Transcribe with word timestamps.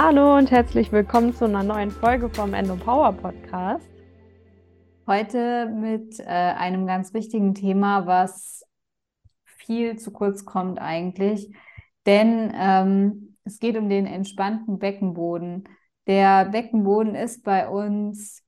Hallo 0.00 0.36
und 0.36 0.52
herzlich 0.52 0.92
willkommen 0.92 1.34
zu 1.34 1.46
einer 1.46 1.64
neuen 1.64 1.90
Folge 1.90 2.28
vom 2.30 2.54
Endo 2.54 2.76
Power 2.76 3.12
Podcast. 3.12 3.90
Heute 5.08 5.66
mit 5.66 6.20
äh, 6.20 6.22
einem 6.22 6.86
ganz 6.86 7.12
wichtigen 7.14 7.52
Thema, 7.52 8.06
was 8.06 8.62
viel 9.44 9.98
zu 9.98 10.12
kurz 10.12 10.44
kommt 10.44 10.78
eigentlich, 10.80 11.52
denn 12.06 12.52
ähm, 12.54 13.36
es 13.42 13.58
geht 13.58 13.76
um 13.76 13.88
den 13.88 14.06
entspannten 14.06 14.78
Beckenboden. 14.78 15.64
Der 16.06 16.44
Beckenboden 16.44 17.16
ist 17.16 17.42
bei 17.42 17.68
uns 17.68 18.44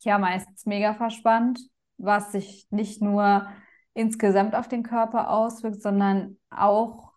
ja 0.00 0.16
meistens 0.16 0.64
mega 0.64 0.94
verspannt, 0.94 1.60
was 1.98 2.32
sich 2.32 2.66
nicht 2.70 3.02
nur 3.02 3.46
insgesamt 3.92 4.54
auf 4.54 4.68
den 4.68 4.84
Körper 4.84 5.28
auswirkt, 5.28 5.82
sondern 5.82 6.38
auch 6.48 7.09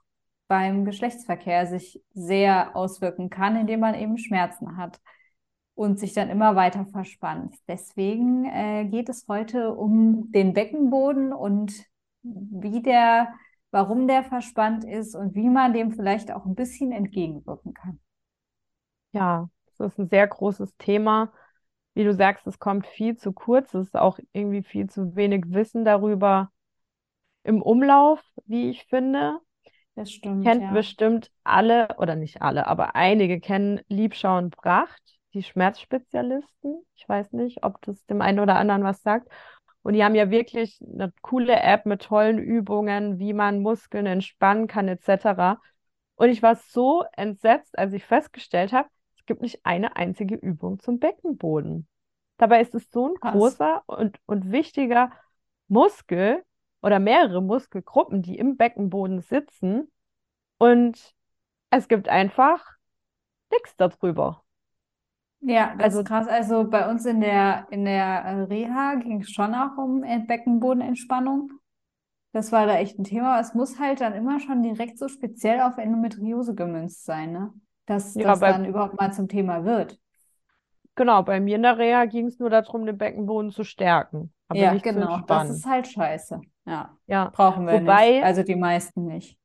beim 0.53 0.85
Geschlechtsverkehr 0.85 1.65
sich 1.65 1.99
sehr 2.13 2.75
auswirken 2.75 3.31
kann, 3.31 3.55
indem 3.55 3.79
man 3.79 3.95
eben 3.95 4.19
Schmerzen 4.19 4.77
hat 4.77 5.01
und 5.73 5.97
sich 5.99 6.13
dann 6.13 6.29
immer 6.29 6.55
weiter 6.55 6.85
verspannt. 6.85 7.55
Deswegen 7.67 8.45
äh, 8.45 8.85
geht 8.85 9.09
es 9.09 9.25
heute 9.27 9.73
um 9.73 10.31
den 10.31 10.53
Beckenboden 10.53 11.33
und 11.33 11.73
wie 12.21 12.83
der, 12.83 13.33
warum 13.71 14.07
der 14.07 14.23
verspannt 14.23 14.83
ist 14.83 15.15
und 15.15 15.33
wie 15.33 15.49
man 15.49 15.73
dem 15.73 15.91
vielleicht 15.91 16.31
auch 16.31 16.45
ein 16.45 16.53
bisschen 16.53 16.91
entgegenwirken 16.91 17.73
kann. 17.73 17.99
Ja, 19.11 19.49
das 19.65 19.93
ist 19.93 19.97
ein 19.97 20.07
sehr 20.07 20.27
großes 20.27 20.77
Thema. 20.77 21.33
Wie 21.95 22.03
du 22.03 22.13
sagst, 22.13 22.45
es 22.45 22.59
kommt 22.59 22.85
viel 22.85 23.17
zu 23.17 23.33
kurz. 23.33 23.73
Es 23.73 23.87
ist 23.87 23.95
auch 23.95 24.19
irgendwie 24.33 24.61
viel 24.61 24.87
zu 24.87 25.15
wenig 25.15 25.45
Wissen 25.47 25.83
darüber 25.83 26.51
im 27.43 27.63
Umlauf, 27.63 28.21
wie 28.45 28.69
ich 28.69 28.85
finde. 28.85 29.39
Das 29.95 30.11
stimmt. 30.11 30.43
Kennt 30.43 30.63
ja. 30.63 30.71
bestimmt 30.71 31.31
alle, 31.43 31.95
oder 31.97 32.15
nicht 32.15 32.41
alle, 32.41 32.67
aber 32.67 32.95
einige 32.95 33.39
kennen 33.39 33.81
Liebschau 33.87 34.37
und 34.37 34.55
Bracht, 34.55 35.01
die 35.33 35.43
Schmerzspezialisten. 35.43 36.83
Ich 36.95 37.07
weiß 37.07 37.31
nicht, 37.33 37.63
ob 37.63 37.81
das 37.81 38.03
dem 38.05 38.21
einen 38.21 38.39
oder 38.39 38.55
anderen 38.55 38.83
was 38.83 39.01
sagt. 39.01 39.29
Und 39.83 39.93
die 39.93 40.03
haben 40.03 40.15
ja 40.15 40.31
wirklich 40.31 40.79
eine 40.81 41.11
coole 41.21 41.59
App 41.59 41.85
mit 41.85 42.03
tollen 42.03 42.39
Übungen, 42.39 43.19
wie 43.19 43.33
man 43.33 43.61
Muskeln 43.61 44.05
entspannen 44.05 44.67
kann, 44.67 44.87
etc. 44.87 45.59
Und 46.15 46.29
ich 46.29 46.41
war 46.41 46.55
so 46.55 47.03
entsetzt, 47.13 47.77
als 47.77 47.93
ich 47.93 48.05
festgestellt 48.05 48.71
habe, 48.71 48.87
es 49.17 49.25
gibt 49.25 49.41
nicht 49.41 49.65
eine 49.65 49.95
einzige 49.95 50.35
Übung 50.35 50.79
zum 50.79 50.99
Beckenboden. 50.99 51.87
Dabei 52.37 52.61
ist 52.61 52.73
es 52.75 52.89
so 52.91 53.09
ein 53.09 53.15
Krass. 53.19 53.33
großer 53.33 53.83
und, 53.85 54.17
und 54.25 54.51
wichtiger 54.51 55.11
Muskel 55.67 56.43
oder 56.83 56.99
mehrere 56.99 57.41
Muskelgruppen, 57.41 58.21
die 58.21 58.37
im 58.37 58.57
Beckenboden 58.57 59.21
sitzen. 59.21 59.91
Und 60.59 61.15
es 61.71 61.87
gibt 61.87 62.09
einfach 62.09 62.65
nichts 63.51 63.75
darüber. 63.77 64.43
Ja, 65.41 65.75
Also- 65.77 66.03
krass. 66.03 66.27
Also 66.27 66.69
bei 66.69 66.89
uns 66.89 67.05
in 67.05 67.19
der, 67.21 67.67
in 67.69 67.85
der 67.85 68.23
äh, 68.25 68.41
Reha 68.43 68.95
ging 68.95 69.21
es 69.21 69.31
schon 69.31 69.53
auch 69.53 69.77
um 69.77 70.03
Ent- 70.03 70.27
Beckenbodenentspannung. 70.27 71.51
Das 72.33 72.51
war 72.51 72.65
da 72.65 72.75
echt 72.77 72.99
ein 72.99 73.03
Thema. 73.03 73.39
Es 73.39 73.53
muss 73.53 73.79
halt 73.79 74.01
dann 74.01 74.13
immer 74.13 74.39
schon 74.39 74.63
direkt 74.63 74.97
so 74.99 75.07
speziell 75.07 75.61
auf 75.61 75.77
Endometriose 75.77 76.55
gemünzt 76.55 77.05
sein, 77.05 77.31
ne? 77.33 77.53
Dass 77.85 78.15
Ja, 78.15 78.23
das 78.31 78.39
dann 78.39 78.65
überhaupt 78.65 78.99
mal 78.99 79.11
zum 79.13 79.27
Thema 79.27 79.65
wird. 79.65 79.99
Genau, 80.95 81.23
bei 81.23 81.39
mir 81.39 81.55
in 81.55 81.63
der 81.63 81.77
Reha 81.77 82.05
ging 82.05 82.27
es 82.27 82.39
nur 82.39 82.49
darum, 82.49 82.85
den 82.85 82.97
Beckenboden 82.97 83.51
zu 83.51 83.63
stärken, 83.63 84.33
aber 84.53 84.67
Ja, 84.67 84.69
nicht 84.69 84.89
zu 84.89 84.99
genau. 84.99 85.21
Das 85.27 85.49
entspannen. 85.49 85.49
ist 85.49 85.65
halt 85.65 85.87
scheiße. 85.87 86.39
Ja, 86.65 86.97
Ja, 87.07 87.31
brauchen 87.31 87.65
wir 87.67 87.79
Wobei- 87.79 87.81
nicht. 87.81 88.21
Also 88.21 88.43
die 88.43 88.55
meisten 88.55 89.05
nicht. 89.07 89.37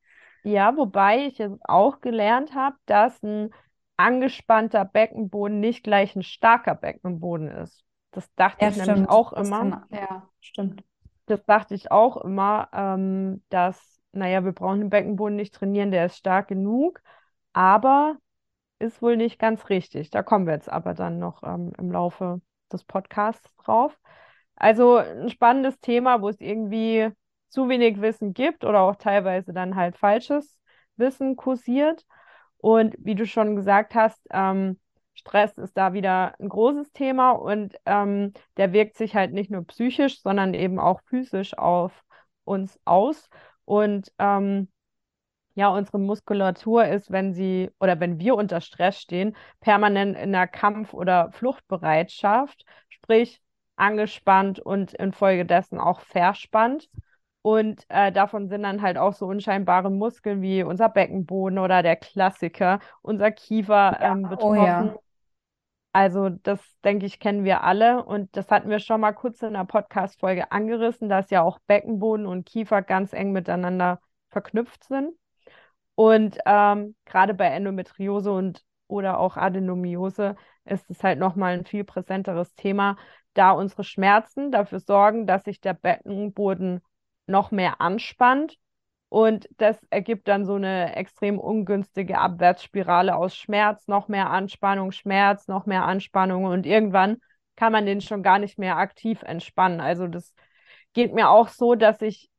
ja, 0.42 0.77
wobei 0.77 1.27
ich 1.27 1.39
jetzt 1.39 1.59
auch 1.69 2.00
gelernt 2.00 2.55
habe, 2.55 2.77
dass 2.87 3.23
ein 3.23 3.50
angespannter 3.97 4.84
Beckenboden 4.84 5.60
nicht 5.60 5.82
gleich 5.84 6.15
ein 6.16 6.22
starker 6.22 6.75
Beckenboden 6.75 7.49
ist. 7.49 7.84
Das 8.12 8.32
dachte 8.34 8.65
Ja, 8.65 8.66
ich 8.66 8.75
nämlich 8.75 9.09
stimmt. 9.09 9.09
auch 9.09 9.32
Das 9.34 9.53
immer. 9.53 9.59
kann, 9.59 9.84
ja, 9.91 10.28
stimmt. 10.41 10.84
Das 11.27 11.44
dachte 11.44 11.75
ich 11.75 11.91
auch 11.93 12.16
immer, 12.19 12.69
ähm, 12.72 13.43
dass, 13.50 14.00
naja, 14.12 14.44
wir 14.44 14.53
brauchen 14.53 14.81
den 14.81 14.91
Beckenboden 14.91 15.37
nicht 15.37 15.55
trainieren, 15.55 15.91
der 15.91 16.06
ist 16.06 16.16
stark 16.16 16.49
genug, 16.49 17.03
aber 17.53 18.16
ist 18.81 19.03
wohl 19.03 19.16
nicht 19.16 19.38
ganz 19.38 19.69
richtig. 19.71 20.11
Da 20.11 20.22
kommen 20.22 20.47
wir 20.47 20.55
jetzt 20.55 20.71
aber 20.71 20.94
dann 20.94 21.19
noch 21.19 21.43
ähm, 21.44 21.72
im 21.78 21.93
Laufe 21.93 22.41
des 22.72 22.84
Podcasts 22.84 23.55
drauf. 23.56 23.99
Also 24.58 24.96
ein 24.96 25.30
spannendes 25.30 25.78
Thema, 25.80 26.20
wo 26.20 26.28
es 26.28 26.41
irgendwie 26.41 27.10
zu 27.48 27.69
wenig 27.69 28.00
Wissen 28.00 28.34
gibt 28.34 28.64
oder 28.64 28.80
auch 28.82 28.96
teilweise 28.96 29.52
dann 29.52 29.76
halt 29.76 29.96
falsches 29.96 30.58
Wissen 30.96 31.36
kursiert. 31.36 32.04
Und 32.58 32.96
wie 32.98 33.14
du 33.14 33.26
schon 33.26 33.54
gesagt 33.56 33.94
hast, 33.94 34.20
ähm, 34.30 34.80
Stress 35.14 35.56
ist 35.58 35.76
da 35.76 35.92
wieder 35.92 36.34
ein 36.41 36.48
großes 36.48 36.92
Thema 36.92 37.32
und 37.32 37.76
ähm, 37.86 38.32
der 38.56 38.72
wirkt 38.72 38.96
sich 38.96 39.14
halt 39.14 39.32
nicht 39.32 39.50
nur 39.50 39.64
psychisch, 39.66 40.20
sondern 40.22 40.54
eben 40.54 40.78
auch 40.78 41.00
physisch 41.06 41.56
auf 41.56 42.04
uns 42.44 42.78
aus. 42.84 43.28
Und 43.64 44.12
ähm, 44.19 44.69
ja, 45.54 45.69
unsere 45.69 45.98
Muskulatur 45.98 46.86
ist, 46.86 47.10
wenn 47.10 47.34
sie 47.34 47.70
oder 47.80 48.00
wenn 48.00 48.19
wir 48.20 48.36
unter 48.36 48.60
Stress 48.60 49.00
stehen, 49.00 49.36
permanent 49.60 50.16
in 50.16 50.32
der 50.32 50.46
Kampf- 50.48 50.94
oder 50.94 51.32
Fluchtbereitschaft, 51.32 52.64
sprich 52.88 53.40
angespannt 53.78 54.61
und 54.61 54.94
infolgedessen 54.94 55.78
auch 55.78 56.00
verspannt. 56.00 56.89
Und 57.43 57.84
äh, 57.89 58.12
davon 58.12 58.49
sind 58.49 58.62
dann 58.65 58.83
halt 58.83 58.99
auch 58.99 59.15
so 59.15 59.27
unscheinbare 59.27 59.91
Muskeln 59.91 60.43
wie 60.43 60.62
unser 60.62 60.89
Beckenboden 60.89 61.59
oder 61.59 61.83
der 61.83 61.97
Klassiker, 61.97 62.81
unser 63.00 63.31
Kiefer 63.31 63.97
Ja, 64.00 64.12
ähm, 64.12 64.22
oh 64.22 64.28
betroffen. 64.28 64.65
ja. 64.67 64.97
Also 65.93 66.28
das, 66.28 66.61
denke 66.84 67.06
ich, 67.06 67.19
kennen 67.19 67.44
wir 67.44 67.62
alle. 67.62 68.05
Und 68.05 68.37
das 68.37 68.50
hatten 68.50 68.69
wir 68.69 68.78
schon 68.78 69.00
mal 69.00 69.12
kurz 69.12 69.43
in 69.43 69.55
der 69.55 69.65
Podcast-Folge 69.65 70.53
angerissen, 70.53 71.09
dass 71.09 71.31
ja 71.31 71.43
auch 71.43 71.59
Beckenboden 71.67 72.27
und 72.27 72.44
Kiefer 72.44 72.83
ganz 72.83 73.12
eng 73.12 73.33
miteinander 73.33 74.00
verknüpft 74.31 74.84
sind. 74.84 75.15
Und 75.94 76.38
ähm, 76.47 76.94
gerade 77.06 77.34
bei 77.34 77.47
Endometriose 77.47 78.31
und 78.31 78.62
oder 78.88 79.19
auch 79.19 79.37
Adenomiose 79.37 80.37
ist 80.65 80.91
es 80.91 81.03
halt 81.03 81.19
nochmal 81.19 81.54
ein 81.54 81.65
viel 81.65 81.84
präsenteres 81.84 82.54
Thema, 82.54 82.97
da 83.34 83.53
unsere 83.53 83.84
Schmerzen 83.84 84.50
dafür 84.50 84.81
sorgen, 84.81 85.26
dass 85.26 85.44
sich 85.44 85.60
der 85.60 85.75
Beckenboden 85.75 86.81
noch 87.26 87.50
mehr 87.50 87.81
anspannt. 87.81 88.56
Und 89.10 89.49
das 89.56 89.78
ergibt 89.91 90.28
dann 90.28 90.44
so 90.44 90.56
eine 90.56 90.97
extrem 90.97 91.38
ungünstige 91.38 92.19
Abwärtsspirale 92.19 93.16
aus 93.16 93.37
Schmerz, 93.37 93.87
noch 93.87 94.09
mehr 94.09 94.31
Anspannung, 94.31 94.93
Schmerz, 94.93 95.49
noch 95.49 95.65
mehr 95.65 95.84
Anspannung. 95.84 96.44
Und 96.44 96.66
irgendwann 96.66 97.19
kann 97.56 97.72
man 97.72 97.87
den 97.87 98.00
schon 98.00 98.22
gar 98.22 98.38
nicht 98.38 98.59
mehr 98.59 98.76
aktiv 98.76 99.22
entspannen. 99.22 99.81
Also 99.81 100.09
das 100.09 100.34
geht 100.93 101.15
mir 101.15 101.31
auch 101.31 101.49
so, 101.49 101.75
dass 101.75 102.03
ich 102.03 102.31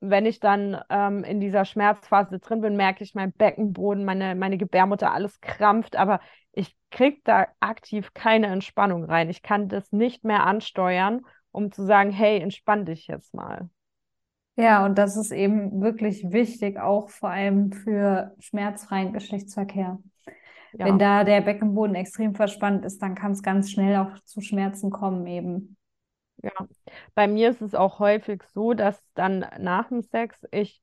wenn 0.00 0.26
ich 0.26 0.40
dann 0.40 0.80
ähm, 0.90 1.24
in 1.24 1.40
dieser 1.40 1.64
Schmerzphase 1.64 2.38
drin 2.38 2.60
bin, 2.60 2.76
merke 2.76 3.02
ich, 3.02 3.14
mein 3.14 3.32
Beckenboden, 3.32 4.04
meine, 4.04 4.34
meine 4.34 4.58
Gebärmutter, 4.58 5.12
alles 5.12 5.40
krampft, 5.40 5.96
aber 5.96 6.20
ich 6.52 6.76
kriege 6.90 7.18
da 7.24 7.46
aktiv 7.60 8.12
keine 8.14 8.48
Entspannung 8.48 9.04
rein. 9.04 9.30
Ich 9.30 9.42
kann 9.42 9.68
das 9.68 9.92
nicht 9.92 10.24
mehr 10.24 10.46
ansteuern, 10.46 11.22
um 11.50 11.72
zu 11.72 11.84
sagen, 11.84 12.10
hey, 12.10 12.40
entspann 12.40 12.84
dich 12.84 13.06
jetzt 13.06 13.34
mal. 13.34 13.68
Ja, 14.56 14.84
und 14.84 14.98
das 14.98 15.16
ist 15.16 15.30
eben 15.30 15.80
wirklich 15.80 16.32
wichtig, 16.32 16.80
auch 16.80 17.10
vor 17.10 17.30
allem 17.30 17.70
für 17.70 18.34
schmerzfreien 18.40 19.12
Geschlechtsverkehr. 19.12 20.00
Ja, 20.72 20.84
Wenn 20.84 20.98
da 20.98 21.24
der 21.24 21.40
Beckenboden 21.40 21.94
extrem 21.94 22.34
verspannt 22.34 22.84
ist, 22.84 23.00
dann 23.00 23.14
kann 23.14 23.32
es 23.32 23.42
ganz 23.42 23.70
schnell 23.70 23.96
auch 23.96 24.18
zu 24.24 24.40
Schmerzen 24.40 24.90
kommen 24.90 25.26
eben. 25.26 25.77
Ja. 26.42 26.50
Bei 27.14 27.26
mir 27.28 27.50
ist 27.50 27.62
es 27.62 27.74
auch 27.74 27.98
häufig 27.98 28.42
so, 28.54 28.74
dass 28.74 29.02
dann 29.14 29.46
nach 29.58 29.88
dem 29.88 30.02
Sex 30.02 30.44
ich 30.50 30.80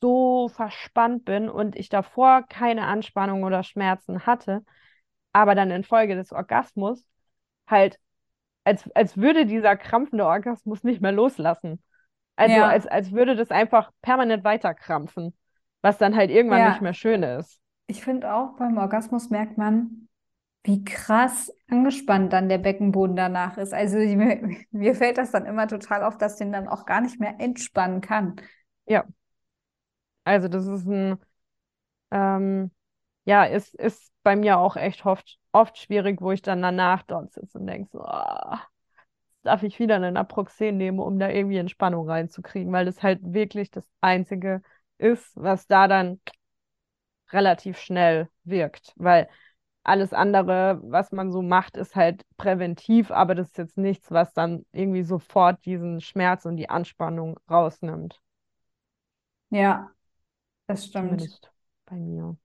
so 0.00 0.48
verspannt 0.48 1.24
bin 1.24 1.48
und 1.48 1.76
ich 1.76 1.88
davor 1.88 2.42
keine 2.48 2.86
Anspannung 2.86 3.44
oder 3.44 3.62
Schmerzen 3.62 4.26
hatte, 4.26 4.64
aber 5.32 5.54
dann 5.54 5.70
infolge 5.70 6.16
des 6.16 6.32
Orgasmus 6.32 7.06
halt, 7.68 7.98
als, 8.64 8.90
als 8.96 9.16
würde 9.18 9.46
dieser 9.46 9.76
krampfende 9.76 10.26
Orgasmus 10.26 10.84
nicht 10.84 11.00
mehr 11.02 11.12
loslassen. 11.12 11.82
Also 12.36 12.62
Ja. 12.62 12.68
als, 12.68 12.86
als 12.86 13.12
würde 13.12 13.36
das 13.36 13.50
einfach 13.50 13.92
permanent 14.02 14.44
weiterkrampfen, 14.44 15.36
was 15.82 15.98
dann 15.98 16.16
halt 16.16 16.30
irgendwann 16.30 16.62
Ja. 16.62 16.64
nicht 16.64 16.80
mehr 16.82 16.94
schön 16.94 17.22
ist. 17.24 17.60
Ich 17.86 18.02
finde 18.02 18.34
auch 18.34 18.56
beim 18.56 18.76
Orgasmus 18.78 19.30
merkt 19.30 19.56
man, 19.58 20.08
wie 20.64 20.84
krass 20.84 21.52
angespannt 21.68 22.32
dann 22.32 22.48
der 22.48 22.58
Beckenboden 22.58 23.16
danach 23.16 23.56
ist. 23.58 23.74
Also 23.74 23.98
mir, 23.98 24.56
mir 24.70 24.94
fällt 24.94 25.18
das 25.18 25.32
dann 25.32 25.46
immer 25.46 25.66
total 25.66 26.04
auf, 26.04 26.18
dass 26.18 26.36
den 26.36 26.52
dann 26.52 26.68
auch 26.68 26.86
gar 26.86 27.00
nicht 27.00 27.18
mehr 27.18 27.40
entspannen 27.40 28.00
kann. 28.00 28.36
Also 30.24 30.48
das 30.48 30.66
ist 30.66 30.86
ein, 30.86 31.18
ähm, 32.10 32.70
ja, 33.24 33.44
ist, 33.44 33.74
ist 33.76 34.12
bei 34.22 34.36
mir 34.36 34.58
auch 34.58 34.76
echt 34.76 35.06
oft, 35.06 35.38
oft 35.52 35.78
schwierig, 35.78 36.20
wo 36.20 36.32
ich 36.32 36.42
dann 36.42 36.62
danach 36.62 37.02
dort 37.04 37.32
sitze 37.32 37.58
und 37.58 37.66
denke 37.66 37.90
so, 37.92 38.02
ah, 38.02 38.62
darf 39.42 39.62
ich 39.62 39.78
wieder 39.80 39.96
einen 39.96 40.14
Naproxen 40.14 40.76
nehmen, 40.76 41.00
um 41.00 41.18
da 41.18 41.28
irgendwie 41.30 41.58
Entspannung 41.58 42.08
reinzukriegen, 42.08 42.72
weil 42.72 42.86
das 42.86 43.02
halt 43.02 43.20
wirklich 43.22 43.70
das 43.70 43.88
Einzige 44.00 44.62
ist, 44.98 45.32
was 45.36 45.66
da 45.66 45.88
dann 45.88 46.20
relativ 47.32 47.78
schnell 47.78 48.28
wirkt, 48.44 48.92
weil 48.96 49.28
alles 49.84 50.12
andere, 50.12 50.80
was 50.84 51.12
man 51.12 51.32
so 51.32 51.42
macht, 51.42 51.76
ist 51.76 51.96
halt 51.96 52.24
präventiv, 52.36 53.10
aber 53.10 53.34
das 53.34 53.48
ist 53.48 53.58
jetzt 53.58 53.78
nichts, 53.78 54.10
was 54.10 54.32
dann 54.34 54.64
irgendwie 54.72 55.02
sofort 55.02 55.64
diesen 55.66 56.00
Schmerz 56.00 56.44
und 56.46 56.56
die 56.56 56.70
Anspannung 56.70 57.38
rausnimmt. 57.50 58.20
Ja, 59.50 59.94
das 60.68 60.86
stimmt. 60.86 61.22
Zumindest 61.22 61.50
bei 61.86 61.96
mir. 61.96 62.36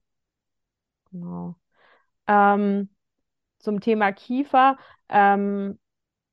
Genau. 1.10 1.56
Ähm, 2.26 2.90
zum 3.60 3.80
Thema 3.80 4.12
Kiefer. 4.12 4.78
Ähm, 5.08 5.78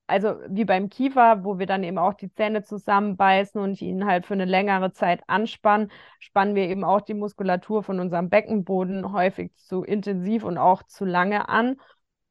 also 0.07 0.35
wie 0.49 0.65
beim 0.65 0.89
Kiefer, 0.89 1.43
wo 1.43 1.57
wir 1.59 1.65
dann 1.65 1.83
eben 1.83 1.97
auch 1.97 2.13
die 2.13 2.31
Zähne 2.31 2.63
zusammenbeißen 2.63 3.59
und 3.59 3.81
ihn 3.81 4.05
halt 4.05 4.25
für 4.25 4.33
eine 4.33 4.45
längere 4.45 4.91
Zeit 4.91 5.21
anspannen, 5.27 5.91
spannen 6.19 6.55
wir 6.55 6.67
eben 6.69 6.83
auch 6.83 7.01
die 7.01 7.13
Muskulatur 7.13 7.83
von 7.83 7.99
unserem 7.99 8.29
Beckenboden 8.29 9.11
häufig 9.11 9.55
zu 9.55 9.83
intensiv 9.83 10.43
und 10.43 10.57
auch 10.57 10.83
zu 10.83 11.05
lange 11.05 11.49
an. 11.49 11.77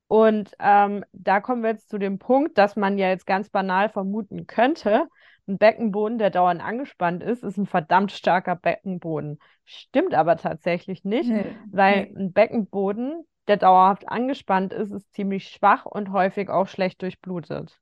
Und 0.07 0.55
ähm, 0.61 1.05
da 1.13 1.41
kommen 1.41 1.63
wir 1.63 1.71
jetzt 1.71 1.89
zu 1.89 1.99
dem 1.99 2.19
Punkt, 2.19 2.59
dass 2.59 2.77
man 2.77 2.99
ja 2.99 3.09
jetzt 3.09 3.27
ganz 3.27 3.49
banal 3.49 3.89
vermuten 3.89 4.47
könnte, 4.47 5.09
ein 5.47 5.59
Beckenboden, 5.59 6.19
der 6.19 6.31
dauernd 6.31 6.63
angespannt 6.63 7.23
ist, 7.23 7.43
ist 7.43 7.59
ein 7.59 7.67
verdammt 7.67 8.13
starker 8.13 8.57
Beckenboden. 8.57 9.39
Stimmt 9.65 10.15
aber 10.15 10.37
tatsächlich 10.37 11.05
nicht, 11.05 11.29
nee, 11.29 11.45
weil 11.71 12.13
ein 12.17 12.33
Beckenboden, 12.33 13.25
der 13.49 13.57
dauerhaft 13.59 14.09
angespannt 14.09 14.73
ist, 14.73 14.93
ist 14.93 15.13
ziemlich 15.15 15.49
schwach 15.49 15.87
und 15.87 16.13
häufig 16.13 16.49
auch 16.51 16.69
schlecht 16.69 17.03
durchblutet. 17.03 17.81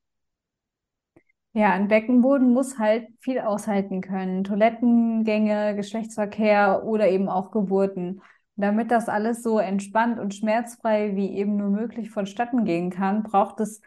Ja, 1.54 1.72
ein 1.72 1.88
Beckenboden 1.88 2.52
muss 2.52 2.78
halt 2.78 3.08
viel 3.20 3.38
aushalten 3.40 4.00
können. 4.00 4.42
Toilettengänge, 4.44 5.74
Geschlechtsverkehr 5.76 6.82
oder 6.84 7.08
eben 7.10 7.28
auch 7.28 7.50
Geburten. 7.50 8.22
damit 8.56 8.90
das 8.90 9.08
alles 9.08 9.42
so 9.42 9.58
entspannt 9.58 10.18
und 10.20 10.34
schmerzfrei 10.34 11.16
wie 11.16 11.30
eben 11.36 11.56
nur 11.56 11.70
möglich 11.70 12.10
vonstatten 12.10 12.64
gehen 12.66 12.90
kann, 12.90 13.22
braucht 13.22 13.60
es 13.60 13.80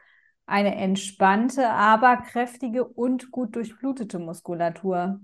eine 0.47 0.75
entspannte, 0.75 1.69
aber 1.69 2.17
kräftige 2.17 2.83
und 2.83 3.31
gut 3.31 3.55
durchblutete 3.55 4.17
Muskulatur. 4.19 5.19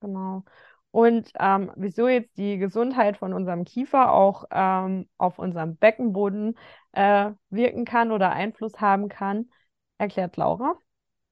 Genau. 0.00 0.44
Und 0.92 1.30
ähm, 1.38 1.70
wieso 1.76 2.08
jetzt 2.08 2.36
die 2.36 2.58
Gesundheit 2.58 3.16
von 3.16 3.32
unserem 3.32 3.64
Kiefer 3.64 4.12
auch 4.12 4.44
ähm, 4.50 5.08
auf 5.18 5.38
unserem 5.38 5.76
Beckenboden 5.76 6.56
äh, 6.92 7.30
wirken 7.50 7.84
kann 7.84 8.10
oder 8.10 8.30
Einfluss 8.32 8.80
haben 8.80 9.08
kann, 9.08 9.48
erklärt 9.98 10.36
Laura. 10.36 10.74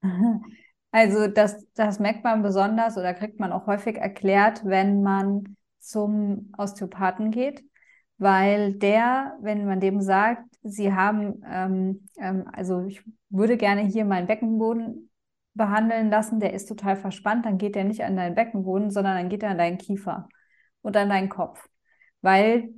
Also 0.91 1.27
das, 1.29 1.67
das 1.75 1.99
merkt 1.99 2.25
man 2.25 2.43
besonders 2.43 2.97
oder 2.97 3.13
kriegt 3.13 3.39
man 3.39 3.53
auch 3.53 3.67
häufig 3.67 3.99
erklärt, 3.99 4.65
wenn 4.65 5.03
man 5.03 5.55
zum 5.81 6.51
Osteopathen 6.57 7.31
geht, 7.31 7.63
weil 8.17 8.73
der, 8.73 9.37
wenn 9.43 9.67
man 9.67 9.81
dem 9.81 10.01
sagt, 10.01 10.45
sie 10.63 10.95
haben, 10.95 11.43
ähm, 11.47 12.09
ähm, 12.17 12.49
also 12.53 12.85
ich 12.87 13.03
würde 13.29 13.59
gerne 13.59 13.83
hier 13.83 14.07
meinen 14.07 14.27
Beckenboden 14.27 15.08
behandeln 15.59 16.11
lassen, 16.11 16.41
der 16.41 16.55
ist 16.55 16.67
total 16.67 16.97
verspannt, 16.97 17.45
dann 17.45 17.59
geht 17.59 17.75
der 17.75 17.85
nicht 17.85 18.03
an 18.03 18.17
deinen 18.17 18.35
Beckenboden, 18.35 18.91
sondern 18.91 19.17
dann 19.17 19.29
geht 19.29 19.43
er 19.43 19.51
an 19.51 19.59
deinen 19.59 19.77
Kiefer 19.77 20.29
und 20.81 20.97
an 20.97 21.11
deinen 21.11 21.29
Kopf. 21.29 21.69
Weil 22.23 22.71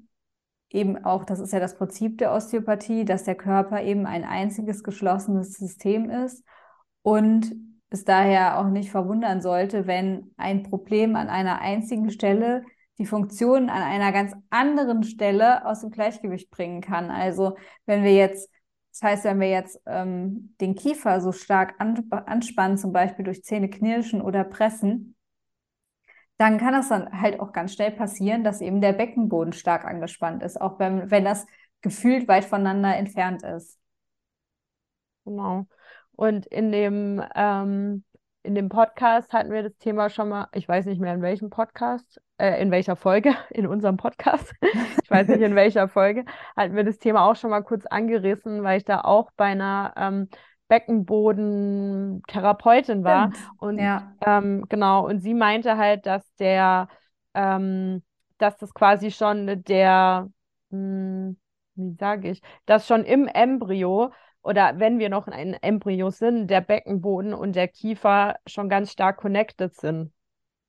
eben 0.71 1.05
auch, 1.05 1.25
das 1.25 1.39
ist 1.39 1.53
ja 1.53 1.61
das 1.61 1.77
Prinzip 1.77 2.19
der 2.19 2.33
Osteopathie, 2.33 3.05
dass 3.05 3.25
der 3.25 3.37
Körper 3.37 3.83
eben 3.83 4.07
ein 4.07 4.25
einziges 4.25 4.83
geschlossenes 4.83 5.53
System 5.53 6.11
ist 6.11 6.45
und 7.03 7.53
es 7.91 8.05
daher 8.05 8.59
auch 8.59 8.69
nicht 8.69 8.91
verwundern 8.91 9.41
sollte, 9.41 9.87
wenn 9.87 10.33
ein 10.37 10.63
Problem 10.65 11.17
an 11.17 11.29
einer 11.29 11.61
einzigen 11.61 12.11
Stelle 12.11 12.65
die 12.99 13.07
Funktion 13.07 13.71
an 13.71 13.83
einer 13.83 14.13
ganz 14.13 14.35
anderen 14.51 15.05
Stelle 15.05 15.65
aus 15.67 15.81
dem 15.81 15.91
Gleichgewicht 15.91 16.51
bringen 16.51 16.83
kann. 16.83 17.11
Also 17.11 17.57
wenn 17.87 18.05
wir 18.05 18.15
jetzt 18.15 18.51
das 19.01 19.11
heißt, 19.11 19.25
wenn 19.25 19.41
wir 19.41 19.49
jetzt 19.49 19.81
ähm, 19.87 20.55
den 20.61 20.75
Kiefer 20.75 21.23
so 21.23 21.33
stark 21.33 21.75
anspannen, 21.79 22.77
zum 22.77 22.93
Beispiel 22.93 23.25
durch 23.25 23.43
Zähne 23.43 23.71
knirschen 23.71 24.21
oder 24.21 24.45
pressen, 24.45 25.17
dann 26.37 26.59
kann 26.59 26.75
das 26.75 26.91
dann 26.91 27.21
halt 27.21 27.41
auch 27.41 27.53
ganz 27.53 27.73
schnell 27.73 27.93
passieren, 27.93 28.45
dass 28.45 28.61
eben 28.61 28.83
der 28.83 28.93
Beckenboden 28.93 29.55
stark 29.55 29.87
angespannt 29.87 30.43
ist, 30.43 30.61
auch 30.61 30.79
wenn, 30.79 31.11
wenn 31.11 31.25
das 31.25 31.47
gefühlt 31.81 32.29
weit 32.29 32.45
voneinander 32.45 32.95
entfernt 32.95 33.43
ist. 33.43 33.79
Genau. 35.25 35.67
Und 36.13 36.45
in 36.47 36.71
dem 36.71 37.23
ähm, 37.35 38.05
in 38.43 38.55
dem 38.55 38.69
Podcast 38.69 39.33
hatten 39.33 39.51
wir 39.53 39.63
das 39.63 39.79
Thema 39.79 40.09
schon 40.09 40.31
mal, 40.31 40.49
ich 40.53 40.69
weiß 40.69 40.87
nicht 40.87 41.01
mehr 41.01 41.15
in 41.15 41.23
welchem 41.23 41.51
Podcast, 41.51 42.21
äh, 42.39 42.61
in 42.61 42.71
welcher 42.71 42.95
Folge, 42.97 43.35
in 43.51 43.67
unserem 43.67 43.97
Podcast, 43.97 44.55
ich 45.03 45.11
weiß 45.11 45.27
nicht 45.29 45.43
in 45.43 45.55
welcher 45.57 45.89
Folge, 45.89 46.25
hatten 46.57 46.75
wir 46.75 46.85
das 46.85 46.99
Thema 46.99 47.29
auch 47.29 47.37
schon 47.37 47.51
mal 47.51 47.63
kurz 47.63 47.85
angerissen, 47.87 48.63
weil 48.63 48.79
ich 48.79 48.85
da 48.85 49.03
auch 49.03 49.31
bei 49.37 49.45
einer 49.47 49.93
ähm, 49.97 50.29
Beckenbodentherapeutin 50.69 53.05
war. 53.05 53.33
Stimmt. 53.33 53.51
Und 53.59 53.79
ja. 53.79 54.15
ähm, 54.25 54.65
genau, 54.69 55.07
und 55.07 55.21
sie 55.21 55.35
meinte 55.35 55.77
halt, 55.77 56.07
dass 56.07 56.25
der, 56.37 56.89
ähm, 57.35 58.03
dass 58.39 58.57
das 58.57 58.73
quasi 58.73 59.11
schon 59.11 59.63
der, 59.65 60.29
mh, 60.71 60.79
hm, 60.79 61.37
wie 61.75 61.95
sage 61.99 62.31
ich, 62.31 62.41
dass 62.67 62.87
schon 62.87 63.05
im 63.05 63.27
Embryo 63.27 64.13
oder 64.43 64.79
wenn 64.79 64.99
wir 64.99 65.09
noch 65.09 65.27
ein 65.27 65.55
Embryo 65.55 66.11
sind, 66.11 66.49
der 66.49 66.61
Beckenboden 66.61 67.35
und 67.35 67.57
der 67.57 67.69
Kiefer 67.69 68.37
schon 68.47 68.69
ganz 68.69 68.93
stark 68.93 69.19
connected 69.19 69.75
sind. 69.75 70.13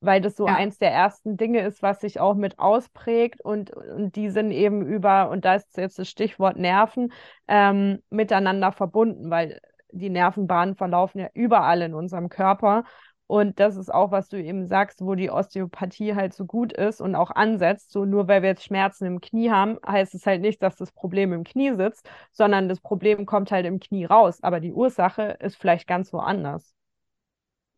Weil 0.04 0.20
das 0.20 0.36
so 0.36 0.48
ja. 0.48 0.56
eins 0.56 0.80
der 0.80 0.92
ersten 0.92 1.38
Dinge 1.38 1.62
ist, 1.62 1.84
was 1.84 2.02
sich 2.02 2.20
auch 2.20 2.34
mit 2.34 2.58
ausprägt 2.58 3.40
und, 3.40 3.72
und 3.72 4.16
die 4.16 4.32
sind 4.32 4.50
eben 4.50 4.86
über, 4.86 5.30
und 5.30 5.46
da 5.46 5.56
ist 5.56 5.78
jetzt 5.78 6.00
das 6.00 6.10
Stichwort 6.10 6.58
Nerven, 6.58 7.14
ähm, 7.48 8.02
miteinander 8.10 8.72
verbunden, 8.72 9.30
weil 9.30 9.60
die 9.92 10.10
Nervenbahnen 10.10 10.76
verlaufen 10.76 11.20
ja 11.20 11.28
überall 11.34 11.82
in 11.82 11.94
unserem 11.94 12.30
Körper. 12.30 12.84
Und 13.32 13.62
das 13.62 13.78
ist 13.78 13.94
auch, 13.94 14.12
was 14.12 14.28
du 14.28 14.36
eben 14.44 14.68
sagst, 14.68 15.00
wo 15.00 15.16
die 15.16 15.32
Osteopathie 15.32 16.16
halt 16.16 16.34
so 16.34 16.44
gut 16.46 16.74
ist 16.74 17.00
und 17.00 17.16
auch 17.16 17.32
ansetzt. 17.32 17.90
So 17.90 18.04
nur 18.04 18.28
weil 18.28 18.42
wir 18.42 18.50
jetzt 18.50 18.66
Schmerzen 18.66 19.06
im 19.06 19.22
Knie 19.22 19.50
haben, 19.50 19.78
heißt 19.88 20.14
es 20.16 20.26
halt 20.26 20.42
nicht, 20.42 20.62
dass 20.62 20.76
das 20.76 20.92
Problem 20.92 21.32
im 21.32 21.46
Knie 21.46 21.74
sitzt, 21.78 22.10
sondern 22.34 22.68
das 22.68 22.82
Problem 22.82 23.26
kommt 23.26 23.50
halt 23.50 23.66
im 23.66 23.80
Knie 23.80 24.04
raus. 24.04 24.40
Aber 24.42 24.60
die 24.60 24.74
Ursache 24.74 25.38
ist 25.40 25.56
vielleicht 25.56 25.88
ganz 25.88 26.12
woanders. 26.12 26.76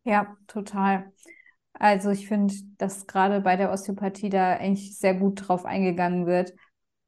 Ja, 0.06 0.36
total. 0.48 1.12
Also 1.74 2.10
ich 2.10 2.27
finde, 2.27 2.56
dass 2.80 3.06
gerade 3.06 3.39
bei 3.39 3.56
der 3.56 3.72
Osteopathie 3.72 4.32
da 4.32 4.54
eigentlich 4.54 4.98
sehr 4.98 5.13
gut 5.13 5.48
drauf 5.48 5.66
eingegangen 5.66 6.25
wird. 6.25 6.51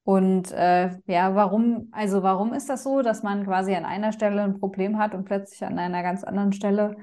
Und 0.04 0.52
äh, 0.52 0.92
ja, 1.08 1.34
warum, 1.34 1.90
also 1.92 2.22
warum 2.22 2.54
ist 2.54 2.70
das 2.70 2.84
so, 2.84 3.02
dass 3.02 3.24
man 3.24 3.46
quasi 3.46 3.74
an 3.74 3.86
einer 3.86 4.12
Stelle 4.12 4.44
ein 4.44 4.60
Problem 4.60 5.00
hat 5.00 5.16
und 5.16 5.26
plötzlich 5.26 5.66
an 5.66 5.80
einer 5.80 6.04
ganz 6.04 6.24
anderen 6.24 6.54
Stelle 6.54 6.96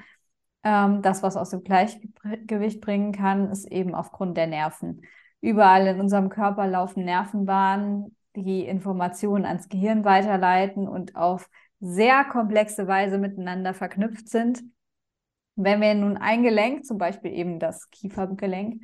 ähm, 0.64 1.02
das, 1.02 1.22
was 1.22 1.36
aus 1.36 1.50
dem 1.50 1.64
Gleichgewicht 1.64 2.80
bringen 2.80 3.12
kann, 3.12 3.50
ist 3.50 3.70
eben 3.70 3.94
aufgrund 3.94 4.36
der 4.36 4.46
Nerven. 4.46 5.02
Überall 5.40 5.86
in 5.86 6.00
unserem 6.00 6.28
Körper 6.28 6.66
laufen 6.66 7.04
Nervenbahnen, 7.04 8.16
die 8.36 8.64
Informationen 8.64 9.44
ans 9.44 9.68
Gehirn 9.68 10.04
weiterleiten 10.04 10.88
und 10.88 11.16
auf 11.16 11.50
sehr 11.80 12.24
komplexe 12.24 12.86
Weise 12.86 13.18
miteinander 13.18 13.74
verknüpft 13.74 14.28
sind. 14.28 14.62
Wenn 15.56 15.80
wir 15.80 15.94
nun 15.94 16.16
ein 16.16 16.42
Gelenk, 16.42 16.84
zum 16.84 16.96
Beispiel 16.96 17.32
eben 17.32 17.58
das 17.58 17.90
Kiefergelenk, 17.90 18.82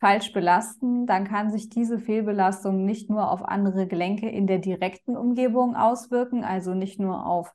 falsch 0.00 0.32
belasten, 0.32 1.06
dann 1.06 1.26
kann 1.26 1.50
sich 1.50 1.68
diese 1.68 1.98
Fehlbelastung 1.98 2.84
nicht 2.84 3.08
nur 3.08 3.30
auf 3.30 3.42
andere 3.44 3.86
Gelenke 3.86 4.28
in 4.28 4.46
der 4.46 4.58
direkten 4.58 5.16
Umgebung 5.16 5.76
auswirken, 5.76 6.42
also 6.42 6.74
nicht 6.74 6.98
nur 6.98 7.26
auf 7.26 7.54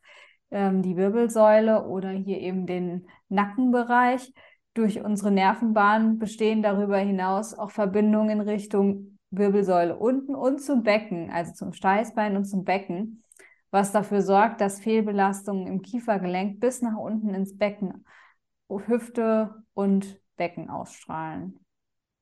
ähm, 0.51 0.81
die 0.81 0.95
Wirbelsäule 0.95 1.85
oder 1.85 2.09
hier 2.09 2.39
eben 2.39 2.65
den 2.65 3.07
Nackenbereich. 3.29 4.33
Durch 4.73 5.01
unsere 5.03 5.31
Nervenbahnen 5.31 6.19
bestehen 6.19 6.61
darüber 6.61 6.97
hinaus 6.97 7.53
auch 7.53 7.71
Verbindungen 7.71 8.41
in 8.41 8.41
Richtung 8.41 9.17
Wirbelsäule 9.31 9.97
unten 9.97 10.35
und 10.35 10.61
zum 10.61 10.83
Becken, 10.83 11.31
also 11.31 11.53
zum 11.53 11.73
Steißbein 11.73 12.35
und 12.35 12.45
zum 12.45 12.63
Becken, 12.63 13.23
was 13.71 13.91
dafür 13.91 14.21
sorgt, 14.21 14.61
dass 14.61 14.79
Fehlbelastungen 14.79 15.67
im 15.67 15.81
Kiefergelenk 15.81 16.59
bis 16.59 16.81
nach 16.81 16.97
unten 16.97 17.33
ins 17.33 17.57
Becken, 17.57 18.05
Hüfte 18.69 19.63
und 19.73 20.19
Becken 20.37 20.69
ausstrahlen. 20.69 21.59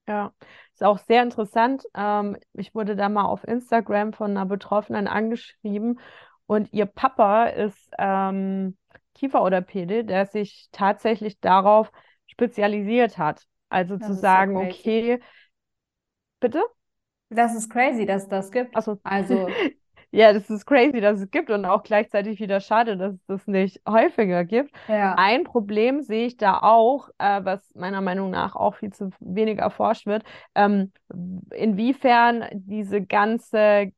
Ja, 0.08 0.34
ist 0.74 0.84
auch 0.84 1.00
sehr 1.00 1.24
interessant. 1.24 1.84
Ähm, 1.96 2.38
ich 2.53 2.75
wurde 2.75 2.96
da 2.96 3.08
mal 3.08 3.25
auf 3.25 3.44
Instagram 3.48 4.13
von 4.13 4.32
einer 4.32 4.46
Betroffenen 4.46 5.08
angeschrieben 5.08 6.00
und 6.47 6.71
ihr 6.73 6.85
Papa 6.85 7.45
ist 7.45 7.89
ähm, 7.97 8.77
Kieferorthopäde, 9.15 10.03
der 10.03 10.25
sich 10.25 10.69
tatsächlich 10.71 11.39
darauf 11.39 11.91
spezialisiert 12.27 13.17
hat. 13.17 13.43
Also 13.69 13.97
das 13.97 14.07
zu 14.07 14.13
sagen, 14.13 14.55
so 14.55 14.62
okay, 14.62 15.19
bitte? 16.39 16.62
Das 17.29 17.55
ist 17.55 17.69
crazy, 17.69 18.05
dass 18.05 18.27
das 18.27 18.51
gibt. 18.51 18.75
Achso. 18.75 19.00
Also 19.03 19.47
Ja, 20.15 20.31
das 20.31 20.47
ist 20.51 20.67
crazy, 20.67 21.01
dass 21.01 21.19
es 21.19 21.31
gibt 21.31 21.50
und 21.50 21.65
auch 21.65 21.81
gleichzeitig 21.81 22.39
wieder 22.39 22.59
schade, 22.59 22.97
dass 22.97 23.15
es 23.15 23.25
das 23.25 23.47
nicht 23.47 23.81
häufiger 23.89 24.45
gibt. 24.45 24.69
Ja. 24.88 25.15
Ein 25.17 25.43
Problem 25.43 26.03
sehe 26.03 26.27
ich 26.27 26.38
da 26.38 26.59
auch, 26.59 27.09
äh, 27.17 27.43
was 27.43 27.73
meiner 27.73 28.00
Meinung 28.00 28.29
nach 28.29 28.55
auch 28.55 28.75
viel 28.75 28.93
zu 28.93 29.09
wenig 29.19 29.57
erforscht 29.57 30.05
wird, 30.05 30.23
ähm, 30.53 30.91
inwiefern 31.50 32.45
diese 32.53 33.01
ganze 33.01 33.91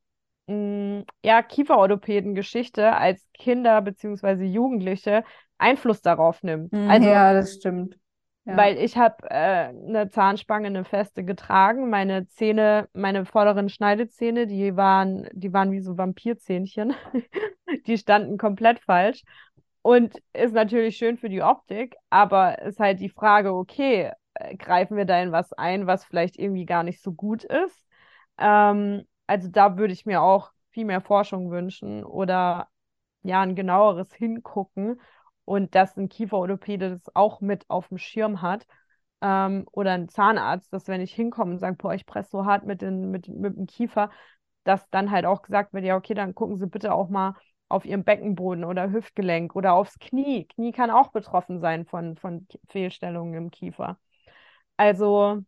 mh, 0.47 1.03
ja, 1.23 1.41
Kieferorthopäden-Geschichte 1.41 2.93
als 2.93 3.25
Kinder 3.33 3.81
bzw. 3.81 4.45
Jugendliche 4.45 5.23
Einfluss 5.57 6.01
darauf 6.01 6.43
nimmt. 6.43 6.73
Mhm, 6.73 6.89
Also 6.89 7.07
ja, 7.07 7.33
das 7.33 7.55
stimmt. 7.55 7.97
Ja. 8.45 8.55
weil 8.55 8.77
ich 8.77 8.95
habe 8.95 9.15
äh, 9.29 9.69
eine 9.69 10.09
Zahnspange, 10.09 10.67
eine 10.67 10.85
feste 10.85 11.23
getragen. 11.23 11.89
Meine 11.89 12.27
Zähne, 12.27 12.87
meine 12.93 13.25
vorderen 13.25 13.69
Schneidezähne, 13.69 14.45
die 14.47 14.75
waren, 14.75 15.27
die 15.33 15.51
waren 15.51 15.71
wie 15.71 15.81
so 15.81 15.97
Vampirzähnchen. 15.97 16.93
Die 17.87 17.97
standen 17.97 18.37
komplett 18.37 18.79
falsch. 18.79 19.23
Und 19.81 20.21
ist 20.33 20.53
natürlich 20.53 20.97
schön 20.97 21.17
für 21.17 21.29
die 21.29 21.41
Optik, 21.43 21.95
aber 22.09 22.59
ist 22.61 22.79
halt 22.79 22.99
die 22.99 23.09
Frage, 23.09 23.53
okay, 23.53 24.11
äh, 24.35 24.55
greifen 24.55 24.97
wir 24.97 25.05
da 25.05 25.21
in 25.21 25.31
was 25.31 25.53
ein, 25.53 25.85
was 25.87 26.05
vielleicht 26.05 26.37
irgendwie 26.39 26.65
gar 26.65 26.83
nicht 26.83 27.01
so 27.01 27.11
gut 27.13 27.43
ist? 27.43 27.85
Ähm, 28.39 29.03
also 29.27 29.47
da 29.49 29.77
würde 29.77 29.93
ich 29.93 30.05
mir 30.05 30.21
auch 30.21 30.51
viel 30.71 30.85
mehr 30.85 31.01
Forschung 31.01 31.51
wünschen 31.51 32.03
oder 32.03 32.67
ja, 33.23 33.41
ein 33.41 33.55
genaueres 33.55 34.13
Hingucken 34.13 35.01
und 35.45 35.75
dass 35.75 35.97
ein 35.97 36.09
Kieferorthopäde 36.09 36.91
das 36.91 37.15
auch 37.15 37.41
mit 37.41 37.69
auf 37.69 37.87
dem 37.89 37.97
Schirm 37.97 38.41
hat. 38.41 38.67
Ähm, 39.21 39.65
oder 39.71 39.93
ein 39.93 40.09
Zahnarzt, 40.09 40.71
dass 40.73 40.87
wenn 40.87 41.01
ich 41.01 41.13
hinkomme 41.13 41.53
und 41.53 41.59
sage, 41.59 41.77
boah, 41.77 41.93
ich 41.93 42.05
presse 42.05 42.29
so 42.31 42.45
hart 42.45 42.65
mit, 42.65 42.81
den, 42.81 43.11
mit, 43.11 43.27
mit 43.29 43.55
dem 43.55 43.65
Kiefer, 43.67 44.11
dass 44.63 44.89
dann 44.89 45.11
halt 45.11 45.25
auch 45.25 45.41
gesagt 45.41 45.73
wird, 45.73 45.85
ja, 45.85 45.95
okay, 45.95 46.13
dann 46.13 46.35
gucken 46.35 46.57
Sie 46.57 46.67
bitte 46.67 46.93
auch 46.93 47.09
mal 47.09 47.35
auf 47.69 47.85
Ihrem 47.85 48.03
Beckenboden 48.03 48.63
oder 48.65 48.91
Hüftgelenk 48.91 49.55
oder 49.55 49.73
aufs 49.73 49.97
Knie. 49.99 50.45
Knie 50.47 50.71
kann 50.71 50.91
auch 50.91 51.11
betroffen 51.11 51.59
sein 51.59 51.85
von, 51.85 52.15
von 52.17 52.47
Fehlstellungen 52.69 53.33
im 53.35 53.51
Kiefer. 53.51 53.97
Also 54.77 55.43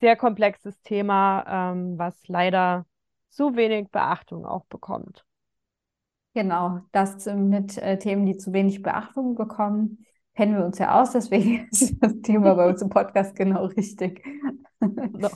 sehr 0.00 0.16
komplexes 0.16 0.80
Thema, 0.82 1.72
ähm, 1.72 1.98
was 1.98 2.28
leider 2.28 2.86
zu 3.30 3.56
wenig 3.56 3.90
Beachtung 3.90 4.46
auch 4.46 4.64
bekommt. 4.66 5.24
Genau, 6.34 6.80
das 6.92 7.24
mit 7.26 7.78
äh, 7.78 7.98
Themen, 7.98 8.26
die 8.26 8.36
zu 8.36 8.52
wenig 8.52 8.82
Beachtung 8.82 9.36
bekommen, 9.36 10.04
kennen 10.34 10.56
wir 10.56 10.66
uns 10.66 10.78
ja 10.78 11.00
aus, 11.00 11.12
deswegen 11.12 11.66
ist 11.70 11.94
das 12.00 12.20
Thema 12.22 12.54
bei 12.54 12.68
uns 12.68 12.82
im 12.82 12.90
Podcast 12.90 13.34
genau 13.34 13.64
richtig. 13.66 14.22
So. 14.80 15.28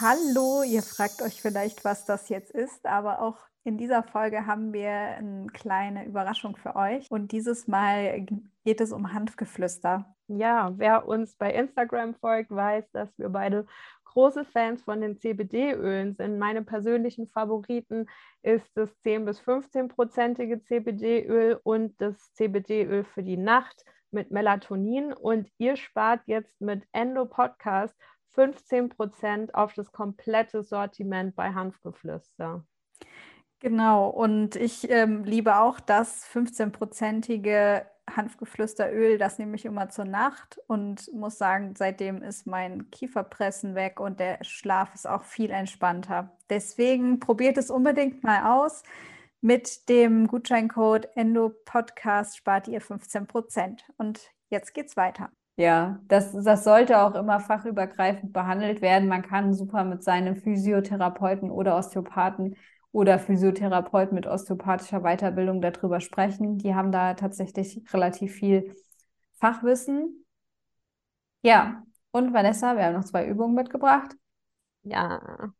Hallo, 0.00 0.62
ihr 0.64 0.82
fragt 0.82 1.22
euch 1.22 1.40
vielleicht, 1.40 1.84
was 1.84 2.06
das 2.06 2.28
jetzt 2.28 2.50
ist, 2.50 2.86
aber 2.86 3.20
auch 3.20 3.36
in 3.64 3.78
dieser 3.78 4.02
Folge 4.02 4.46
haben 4.46 4.72
wir 4.72 4.90
eine 4.90 5.46
kleine 5.48 6.04
Überraschung 6.04 6.56
für 6.56 6.74
euch 6.74 7.10
und 7.10 7.32
dieses 7.32 7.68
Mal 7.68 8.26
geht 8.64 8.80
es 8.80 8.92
um 8.92 9.12
Hanfgeflüster. 9.12 10.14
Ja, 10.26 10.72
wer 10.76 11.06
uns 11.06 11.36
bei 11.36 11.52
Instagram 11.52 12.14
folgt, 12.14 12.50
weiß, 12.50 12.90
dass 12.92 13.16
wir 13.18 13.28
beide 13.28 13.66
große 14.04 14.44
Fans 14.44 14.82
von 14.82 15.00
den 15.00 15.18
CBD-Ölen 15.18 16.14
sind. 16.14 16.38
Meine 16.38 16.62
persönlichen 16.62 17.28
Favoriten 17.28 18.06
ist 18.42 18.70
das 18.74 18.90
10 19.00 19.24
bis 19.24 19.40
15-prozentige 19.40 20.62
CBD-Öl 20.64 21.60
und 21.62 22.00
das 22.00 22.32
CBD-Öl 22.34 23.04
für 23.04 23.22
die 23.22 23.36
Nacht 23.36 23.84
mit 24.10 24.30
Melatonin. 24.30 25.12
Und 25.12 25.48
ihr 25.58 25.76
spart 25.76 26.20
jetzt 26.26 26.60
mit 26.60 26.84
Endo 26.92 27.26
Podcast 27.26 27.96
15 28.30 28.90
Prozent 28.90 29.54
auf 29.54 29.74
das 29.74 29.92
komplette 29.92 30.62
Sortiment 30.62 31.34
bei 31.36 31.52
Hanfgeflüster. 31.52 32.64
Genau, 33.62 34.08
und 34.08 34.56
ich 34.56 34.90
ähm, 34.90 35.22
liebe 35.22 35.56
auch 35.58 35.78
das 35.78 36.26
15-prozentige 36.26 37.82
Hanfgeflüsteröl, 38.10 39.18
das 39.18 39.38
nehme 39.38 39.54
ich 39.54 39.64
immer 39.64 39.88
zur 39.88 40.04
Nacht 40.04 40.58
und 40.66 41.08
muss 41.14 41.38
sagen, 41.38 41.74
seitdem 41.76 42.24
ist 42.24 42.44
mein 42.44 42.90
Kieferpressen 42.90 43.76
weg 43.76 44.00
und 44.00 44.18
der 44.18 44.42
Schlaf 44.42 44.92
ist 44.96 45.08
auch 45.08 45.22
viel 45.22 45.50
entspannter. 45.52 46.36
Deswegen 46.50 47.20
probiert 47.20 47.56
es 47.56 47.70
unbedingt 47.70 48.24
mal 48.24 48.52
aus. 48.52 48.82
Mit 49.40 49.88
dem 49.88 50.26
Gutscheincode 50.26 51.08
ENDOPODCAST 51.14 52.38
spart 52.38 52.66
ihr 52.66 52.80
15 52.80 53.28
Prozent. 53.28 53.84
Und 53.96 54.32
jetzt 54.50 54.74
geht's 54.74 54.96
weiter. 54.96 55.30
Ja, 55.56 56.00
das, 56.08 56.32
das 56.32 56.64
sollte 56.64 57.00
auch 57.00 57.14
immer 57.14 57.38
fachübergreifend 57.38 58.32
behandelt 58.32 58.82
werden. 58.82 59.08
Man 59.08 59.22
kann 59.22 59.54
super 59.54 59.84
mit 59.84 60.02
seinem 60.02 60.34
Physiotherapeuten 60.34 61.52
oder 61.52 61.76
Osteopathen 61.76 62.56
oder 62.92 63.18
Physiotherapeut 63.18 64.12
mit 64.12 64.26
osteopathischer 64.26 65.00
Weiterbildung 65.00 65.62
darüber 65.62 66.00
sprechen. 66.00 66.58
Die 66.58 66.74
haben 66.74 66.92
da 66.92 67.14
tatsächlich 67.14 67.82
relativ 67.92 68.34
viel 68.34 68.76
Fachwissen. 69.32 70.24
Ja, 71.42 71.82
und 72.12 72.32
Vanessa, 72.34 72.76
wir 72.76 72.84
haben 72.84 72.94
noch 72.94 73.04
zwei 73.04 73.26
Übungen 73.26 73.54
mitgebracht. 73.54 74.14
Ja, 74.82 75.52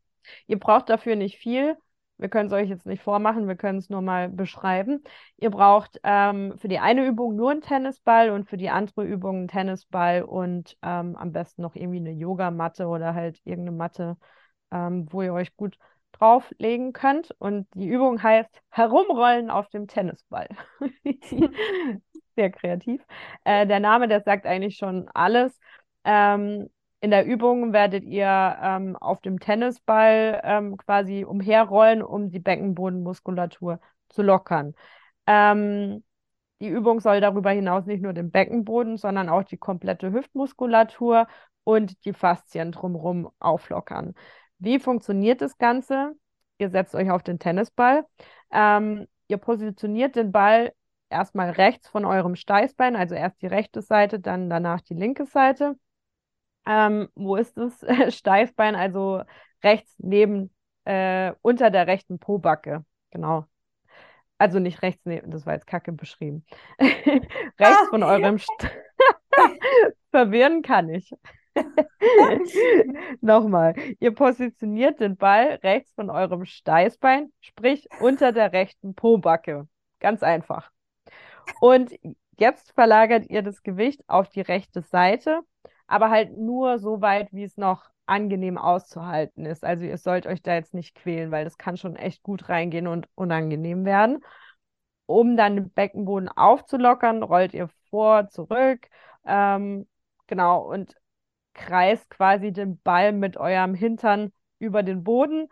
ihr 0.47 0.59
braucht 0.59 0.91
dafür 0.91 1.17
nicht 1.17 1.39
viel. 1.39 1.77
Wir 2.19 2.29
können 2.29 2.47
es 2.47 2.53
euch 2.53 2.69
jetzt 2.69 2.87
nicht 2.87 3.03
vormachen, 3.03 3.49
wir 3.49 3.57
können 3.57 3.79
es 3.79 3.91
nur 3.91 4.01
mal 4.01 4.29
beschreiben. 4.29 5.03
Ihr 5.39 5.51
braucht 5.51 5.99
ähm, 6.05 6.57
für 6.59 6.69
die 6.69 6.79
eine 6.79 7.05
Übung 7.05 7.35
nur 7.35 7.51
einen 7.51 7.63
Tennisball 7.63 8.31
und 8.31 8.49
für 8.49 8.57
die 8.57 8.71
andere 8.71 9.05
Übung 9.05 9.39
einen 9.39 9.49
Tennisball 9.49 10.23
und 10.23 10.77
ähm, 10.83 11.17
am 11.17 11.33
besten 11.33 11.63
noch 11.63 11.75
irgendwie 11.75 11.99
eine 11.99 12.13
Yogamatte 12.13 12.87
oder 12.87 13.15
halt 13.15 13.41
irgendeine 13.45 13.77
Matte, 13.77 14.17
ähm, 14.71 15.09
wo 15.11 15.23
ihr 15.23 15.33
euch 15.33 15.57
gut 15.57 15.79
drauflegen 16.13 16.93
könnt. 16.93 17.33
Und 17.39 17.67
die 17.75 17.87
Übung 17.87 18.23
heißt 18.23 18.51
Herumrollen 18.71 19.51
auf 19.51 19.69
dem 19.69 19.87
Tennisball. 19.89 20.49
Sehr 22.37 22.51
kreativ. 22.51 23.03
Äh, 23.45 23.67
der 23.67 23.81
Name, 23.81 24.09
der 24.09 24.23
sagt 24.23 24.47
eigentlich 24.47 24.77
schon 24.77 25.09
alles. 25.15 25.59
Ähm, 26.05 26.69
in 27.01 27.11
der 27.11 27.27
Übung 27.27 27.73
werdet 27.73 28.05
ihr 28.05 28.57
ähm, 28.63 28.97
auf 28.97 29.21
dem 29.21 29.41
Tennisball 29.41 30.41
ähm, 30.45 30.77
quasi 30.77 31.25
umherrollen, 31.25 32.03
um 32.03 32.31
die 32.31 32.39
Beckenbodenmuskulatur 32.39 33.81
zu 34.09 34.23
lockern. 34.23 34.75
Ähm, 35.27 36.05
die 36.61 36.69
Übung 36.69 37.01
soll 37.01 37.21
darüber 37.21 37.51
hinaus 37.51 37.87
nicht 37.87 38.03
nur 38.03 38.13
den 38.13 38.31
Beckenboden, 38.31 38.97
sondern 38.97 39.29
auch 39.29 39.43
die 39.43 39.57
komplette 39.57 40.13
Hüftmuskulatur 40.13 41.27
und 41.65 42.05
die 42.05 42.13
Faszien 42.13 42.71
drumherum 42.71 43.31
auflockern. 43.41 44.15
Wie 44.63 44.79
funktioniert 44.79 45.41
das 45.41 45.59
Ganze? 45.59 46.13
Ihr 46.59 46.71
setzt 46.71 46.95
euch 46.95 47.11
auf 47.11 47.25
den 47.25 47.41
Tennisball. 47.41 48.07
Ähm, 48.53 49.09
ihr 49.27 49.39
positioniert 49.39 50.15
den 50.15 50.31
Ball 50.31 50.73
erstmal 51.11 51.51
rechts 51.51 51.89
von 51.89 52.05
eurem 52.05 52.37
Steißbein, 52.37 52.95
also 52.95 53.17
erst 53.17 53.43
die 53.43 53.49
rechte 53.49 53.83
Seite, 53.83 54.21
dann 54.21 54.49
danach 54.49 54.81
die 54.81 54.95
linke 54.95 55.27
Seite. 55.27 55.75
Ähm, 56.65 57.09
wo 57.17 57.35
ist 57.35 57.57
das 57.57 57.85
Steißbein? 58.17 58.77
Also 58.77 59.23
rechts 59.65 59.97
neben, 59.99 60.55
äh, 60.85 61.33
unter 61.43 61.71
der 61.71 61.89
rechten 61.89 62.21
Pobacke. 62.21 62.85
Genau. 63.11 63.47
Also 64.39 64.61
nicht 64.61 64.83
rechts 64.83 65.05
neben, 65.05 65.33
das 65.33 65.45
war 65.45 65.55
jetzt 65.55 65.67
kacke 65.67 65.91
beschrieben. 65.91 66.47
rechts 66.79 67.89
von 67.91 68.05
eurem 68.05 68.39
St 68.39 68.71
Verwirren 70.13 70.63
kann 70.63 70.89
ich. 70.89 71.13
Nochmal, 73.21 73.75
ihr 74.01 74.15
positioniert 74.15 75.01
den 75.01 75.17
Ball 75.17 75.61
rechts 75.63 75.93
von 75.95 76.11
eurem 76.11 76.45
Steißbein, 76.45 77.33
sprich 77.41 77.89
unter 78.01 78.33
der 78.33 78.53
rechten 78.53 78.95
Pobacke. 78.95 79.69
Ganz 80.01 80.23
einfach. 80.23 80.71
Und 81.61 81.93
jetzt 82.39 82.73
verlagert 82.73 83.29
ihr 83.29 83.43
das 83.43 83.63
Gewicht 83.63 84.03
auf 84.09 84.29
die 84.29 84.41
rechte 84.41 84.83
Seite, 84.83 85.41
aber 85.87 86.11
halt 86.11 86.37
nur 86.37 86.79
so 86.79 87.01
weit, 87.01 87.33
wie 87.33 87.45
es 87.45 87.57
noch 87.57 87.91
angenehm 88.07 88.59
auszuhalten 88.59 89.47
ist. 89.47 89.65
Also 89.65 89.85
ihr 89.85 89.99
sollt 89.99 90.27
euch 90.27 90.43
da 90.43 90.55
jetzt 90.55 90.75
nicht 90.75 90.95
quälen, 90.95 91.31
weil 91.31 91.45
das 91.45 91.59
kann 91.59 91.77
schon 91.77 91.97
echt 91.97 92.23
gut 92.23 92.49
reingehen 92.49 92.87
und 92.87 93.09
unangenehm 93.15 93.85
werden. 93.85 94.21
Um 95.07 95.37
dann 95.37 95.57
den 95.57 95.71
Beckenboden 95.71 96.29
aufzulockern, 96.29 97.23
rollt 97.23 97.55
ihr 97.55 97.69
vor, 97.91 98.29
zurück. 98.29 98.89
Ähm, 99.25 99.87
genau, 100.27 100.63
und 100.63 100.97
kreist 101.55 102.11
quasi 102.11 102.53
den 102.53 102.79
Ball 102.81 103.13
mit 103.13 103.37
eurem 103.37 103.75
Hintern 103.75 104.33
über 104.59 104.83
den 104.83 105.05
Boden. 105.05 105.49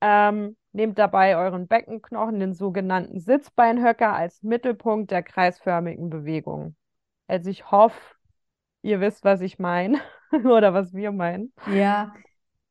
Ähm, 0.00 0.56
nehmt 0.72 0.98
dabei 0.98 1.36
euren 1.36 1.68
Beckenknochen, 1.68 2.40
den 2.40 2.54
sogenannten 2.54 3.20
Sitzbeinhöcker, 3.20 4.12
als 4.12 4.42
Mittelpunkt 4.42 5.10
der 5.10 5.22
kreisförmigen 5.22 6.10
Bewegung. 6.10 6.76
Also 7.26 7.48
ich 7.48 7.70
hoffe, 7.70 7.98
ihr 8.82 9.00
wisst, 9.00 9.24
was 9.24 9.40
ich 9.40 9.58
meine 9.58 10.00
oder 10.44 10.74
was 10.74 10.92
wir 10.92 11.12
meinen. 11.12 11.52
Ja, 11.72 12.12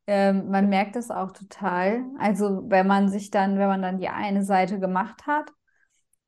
ähm, 0.06 0.50
man 0.50 0.70
merkt 0.70 0.96
es 0.96 1.12
auch 1.12 1.32
total. 1.32 2.04
Also 2.20 2.64
wenn 2.68 2.88
man 2.88 3.10
sich 3.10 3.32
dann, 3.32 3.58
wenn 3.58 3.68
man 3.68 3.82
dann 3.82 3.98
die 3.98 4.10
eine 4.10 4.44
Seite 4.44 4.80
gemacht 4.80 5.26
hat 5.26 5.50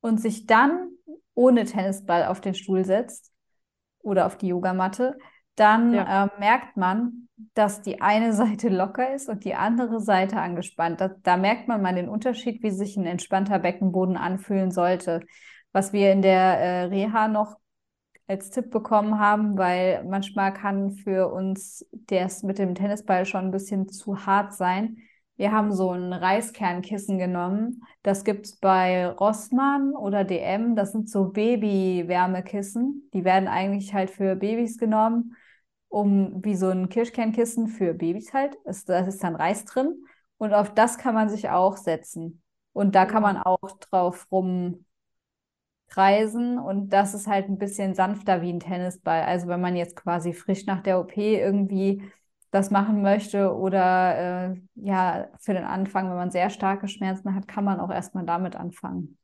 und 0.00 0.20
sich 0.20 0.46
dann 0.46 0.90
ohne 1.34 1.64
Tennisball 1.64 2.24
auf 2.24 2.40
den 2.40 2.54
Stuhl 2.54 2.84
setzt 2.84 3.32
oder 4.00 4.26
auf 4.26 4.38
die 4.38 4.48
Yogamatte, 4.48 5.18
dann 5.56 5.92
Ja. 5.94 6.24
äh, 6.26 6.28
merkt 6.38 6.76
man, 6.76 7.28
dass 7.54 7.82
die 7.82 8.00
eine 8.00 8.32
Seite 8.58 8.68
locker 8.68 9.14
ist 9.14 9.28
und 9.28 9.44
die 9.44 9.54
andere 9.54 10.00
Seite 10.00 10.38
angespannt. 10.40 11.00
Da, 11.00 11.08
da 11.22 11.36
merkt 11.36 11.68
man 11.68 11.82
mal 11.82 11.94
den 11.94 12.08
Unterschied, 12.08 12.62
wie 12.62 12.70
sich 12.70 12.96
ein 12.96 13.06
entspannter 13.06 13.58
Beckenboden 13.58 14.16
anfühlen 14.16 14.70
sollte. 14.70 15.22
Was 15.72 15.92
wir 15.92 16.12
in 16.12 16.22
der 16.22 16.58
äh, 16.60 16.82
Reha 16.84 17.28
noch 17.28 17.56
als 18.28 18.50
Tipp 18.50 18.70
bekommen 18.70 19.18
haben, 19.20 19.56
weil 19.56 20.04
manchmal 20.04 20.52
kann 20.52 20.90
für 20.92 21.32
uns 21.32 21.86
das 22.08 22.42
mit 22.42 22.58
dem 22.58 22.74
Tennisball 22.74 23.24
schon 23.24 23.44
ein 23.46 23.50
bisschen 23.52 23.88
zu 23.88 24.26
hart 24.26 24.52
sein. 24.54 24.96
Wir 25.36 25.52
haben 25.52 25.70
so 25.72 25.92
ein 25.92 26.12
Reiskernkissen 26.12 27.18
genommen. 27.18 27.82
Das 28.02 28.24
gibt 28.24 28.46
es 28.46 28.56
bei 28.56 29.06
Rossmann 29.06 29.92
oder 29.94 30.24
DM. 30.24 30.74
Das 30.74 30.92
sind 30.92 31.08
so 31.10 31.26
Baby-Wärmekissen. 31.30 33.10
Die 33.12 33.24
werden 33.24 33.48
eigentlich 33.48 33.92
halt 33.94 34.10
für 34.10 34.34
Babys 34.36 34.78
genommen, 34.78 35.36
um 35.88 36.44
wie 36.44 36.56
so 36.56 36.68
ein 36.68 36.88
Kirschkernkissen 36.88 37.68
für 37.68 37.94
Babys 37.94 38.32
halt. 38.34 38.56
Da 38.86 39.00
ist 39.00 39.22
dann 39.22 39.36
Reis 39.36 39.64
drin. 39.64 40.04
Und 40.38 40.52
auf 40.54 40.74
das 40.74 40.98
kann 40.98 41.14
man 41.14 41.28
sich 41.28 41.48
auch 41.48 41.76
setzen. 41.76 42.42
Und 42.72 42.94
da 42.94 43.06
kann 43.06 43.22
man 43.22 43.38
auch 43.38 43.58
drauf 43.80 44.26
rum 44.30 44.84
kreisen 45.88 46.58
und 46.58 46.90
das 46.90 47.14
ist 47.14 47.26
halt 47.26 47.48
ein 47.48 47.58
bisschen 47.58 47.94
sanfter 47.94 48.42
wie 48.42 48.52
ein 48.52 48.60
Tennisball. 48.60 49.22
Also 49.22 49.48
wenn 49.48 49.60
man 49.60 49.76
jetzt 49.76 49.96
quasi 49.96 50.32
frisch 50.32 50.66
nach 50.66 50.82
der 50.82 51.00
OP 51.00 51.38
irgendwie 51.38 52.02
das 52.50 52.70
machen 52.70 53.02
möchte 53.02 53.54
oder 53.54 54.50
äh, 54.52 54.60
ja, 54.74 55.28
für 55.40 55.54
den 55.54 55.64
Anfang, 55.64 56.08
wenn 56.08 56.16
man 56.16 56.30
sehr 56.30 56.50
starke 56.50 56.88
Schmerzen 56.88 57.34
hat, 57.34 57.48
kann 57.48 57.64
man 57.64 57.80
auch 57.80 57.90
erstmal 57.90 58.24
damit 58.24 58.56
anfangen. 58.56 59.18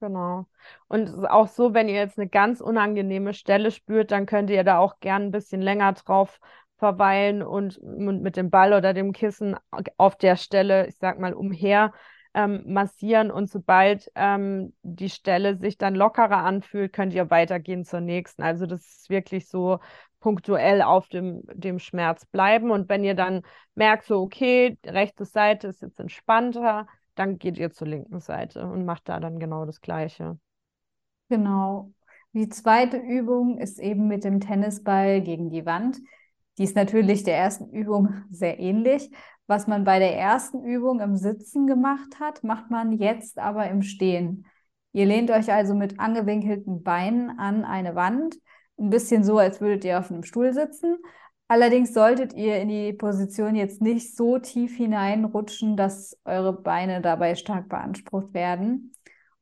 Genau. 0.00 0.46
Und 0.86 1.26
auch 1.28 1.48
so, 1.48 1.74
wenn 1.74 1.88
ihr 1.88 1.96
jetzt 1.96 2.18
eine 2.18 2.28
ganz 2.28 2.60
unangenehme 2.60 3.34
Stelle 3.34 3.72
spürt, 3.72 4.12
dann 4.12 4.26
könnt 4.26 4.48
ihr 4.50 4.62
da 4.62 4.78
auch 4.78 5.00
gern 5.00 5.24
ein 5.24 5.30
bisschen 5.32 5.60
länger 5.60 5.92
drauf 5.92 6.38
verweilen 6.76 7.42
und, 7.42 7.80
mit 7.82 8.36
dem 8.36 8.50
Ball 8.50 8.72
oder 8.72 8.94
dem 8.94 9.12
Kissen 9.12 9.56
auf 9.96 10.16
der 10.16 10.36
Stelle, 10.36 10.86
ich 10.86 10.96
sag 10.98 11.18
mal, 11.18 11.34
umher 11.34 11.92
ähm, 12.34 12.62
massieren 12.66 13.32
und 13.32 13.50
sobald 13.50 14.08
ähm, 14.14 14.72
die 14.82 15.10
Stelle 15.10 15.56
sich 15.58 15.78
dann 15.78 15.96
lockerer 15.96 16.44
anfühlt, 16.44 16.92
könnt 16.92 17.12
ihr 17.12 17.30
weitergehen 17.30 17.84
zur 17.84 18.00
nächsten. 18.00 18.42
Also 18.42 18.66
das 18.66 18.82
ist 18.86 19.10
wirklich 19.10 19.48
so 19.48 19.80
punktuell 20.20 20.82
auf 20.82 21.08
dem, 21.08 21.42
dem 21.52 21.80
Schmerz 21.80 22.24
bleiben 22.26 22.70
und 22.70 22.88
wenn 22.88 23.02
ihr 23.02 23.14
dann 23.14 23.42
merkt, 23.74 24.04
so 24.04 24.20
okay, 24.20 24.78
rechte 24.86 25.24
Seite 25.24 25.68
ist 25.68 25.82
jetzt 25.82 25.98
entspannter, 25.98 26.86
dann 27.18 27.38
geht 27.38 27.58
ihr 27.58 27.70
zur 27.70 27.88
linken 27.88 28.20
Seite 28.20 28.66
und 28.66 28.84
macht 28.84 29.08
da 29.08 29.20
dann 29.20 29.38
genau 29.38 29.64
das 29.64 29.80
Gleiche. 29.80 30.38
Genau. 31.28 31.92
Die 32.32 32.48
zweite 32.48 32.98
Übung 32.98 33.58
ist 33.58 33.78
eben 33.78 34.06
mit 34.08 34.24
dem 34.24 34.40
Tennisball 34.40 35.20
gegen 35.22 35.50
die 35.50 35.66
Wand. 35.66 35.98
Die 36.58 36.64
ist 36.64 36.76
natürlich 36.76 37.22
der 37.22 37.36
ersten 37.36 37.70
Übung 37.70 38.22
sehr 38.30 38.58
ähnlich, 38.58 39.10
was 39.46 39.66
man 39.66 39.84
bei 39.84 39.98
der 39.98 40.16
ersten 40.16 40.62
Übung 40.62 41.00
im 41.00 41.16
Sitzen 41.16 41.66
gemacht 41.66 42.20
hat, 42.20 42.44
macht 42.44 42.70
man 42.70 42.92
jetzt 42.92 43.38
aber 43.38 43.68
im 43.68 43.82
Stehen. 43.82 44.46
Ihr 44.92 45.06
lehnt 45.06 45.30
euch 45.30 45.52
also 45.52 45.74
mit 45.74 45.98
angewinkelten 45.98 46.82
Beinen 46.82 47.30
an 47.38 47.64
eine 47.64 47.94
Wand, 47.94 48.36
ein 48.78 48.90
bisschen 48.90 49.24
so, 49.24 49.38
als 49.38 49.60
würdet 49.60 49.84
ihr 49.84 49.98
auf 49.98 50.10
einem 50.10 50.22
Stuhl 50.22 50.52
sitzen. 50.52 50.98
Allerdings 51.50 51.94
solltet 51.94 52.34
ihr 52.34 52.60
in 52.60 52.68
die 52.68 52.92
Position 52.92 53.54
jetzt 53.54 53.80
nicht 53.80 54.14
so 54.14 54.38
tief 54.38 54.76
hineinrutschen, 54.76 55.78
dass 55.78 56.18
eure 56.26 56.52
Beine 56.52 57.00
dabei 57.00 57.34
stark 57.36 57.70
beansprucht 57.70 58.34
werden. 58.34 58.92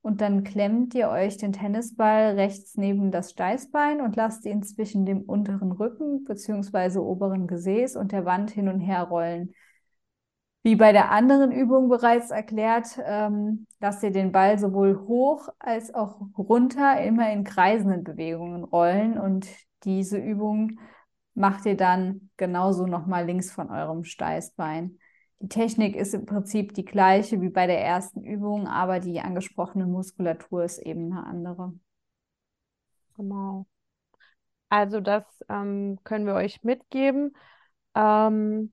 Und 0.03 0.21
dann 0.21 0.45
klemmt 0.45 0.95
ihr 0.95 1.09
euch 1.09 1.37
den 1.37 1.53
Tennisball 1.53 2.35
rechts 2.37 2.77
neben 2.77 3.11
das 3.11 3.33
Steißbein 3.33 4.01
und 4.01 4.15
lasst 4.15 4.47
ihn 4.47 4.63
zwischen 4.63 5.05
dem 5.05 5.23
unteren 5.23 5.73
Rücken 5.73 6.23
bzw. 6.25 6.99
oberen 6.99 7.49
Gesäß 7.49 7.97
und 7.97 8.13
der 8.13 8.25
Wand 8.25 8.53
hin 8.53 8.69
und 8.69 8.79
her 8.79 9.03
rollen. 9.03 9.53
Wie 10.63 10.77
bei 10.77 10.93
der 10.93 11.11
anderen 11.11 11.51
Übung 11.51 11.89
bereits 11.89 12.31
erklärt, 12.31 13.01
ähm, 13.05 13.67
lasst 13.81 14.05
ihr 14.05 14.13
den 14.13 14.31
Ball 14.31 14.61
sowohl 14.61 14.97
hoch 15.09 15.49
als 15.59 15.93
auch 15.93 16.21
runter 16.39 17.03
immer 17.03 17.33
in 17.33 17.43
kreisenden 17.43 18.05
Bewegungen 18.05 18.63
rollen 18.63 19.19
und 19.19 19.49
diese 19.83 20.19
Übung 20.19 20.79
macht 21.37 21.67
ihr 21.67 21.77
dann 21.77 22.31
genauso 22.37 22.87
nochmal 22.87 23.27
links 23.27 23.53
von 23.53 23.71
eurem 23.71 24.05
Steißbein. 24.05 24.99
Die 25.41 25.49
Technik 25.49 25.95
ist 25.95 26.15
im 26.15 26.25
Prinzip 26.25 26.73
die 26.75 26.85
gleiche 26.85 27.43
wie 27.43 27.51
bei 27.51 27.67
der 27.67 27.85
ersten 27.85 28.25
Übung, 28.25 28.67
aber 28.67 29.01
die 29.01 29.21
angesprochene 29.21 29.87
Muskulatur 29.87 30.65
ist 30.65 30.79
eben 30.79 31.13
eine 31.13 31.27
andere. 31.27 31.75
Genau. 33.17 33.67
Also 34.71 35.01
das 35.01 35.25
ähm, 35.49 35.99
können 36.05 36.27
wir 36.27 36.35
euch 36.35 36.63
mitgeben. 36.63 37.37
Ähm, 37.95 38.73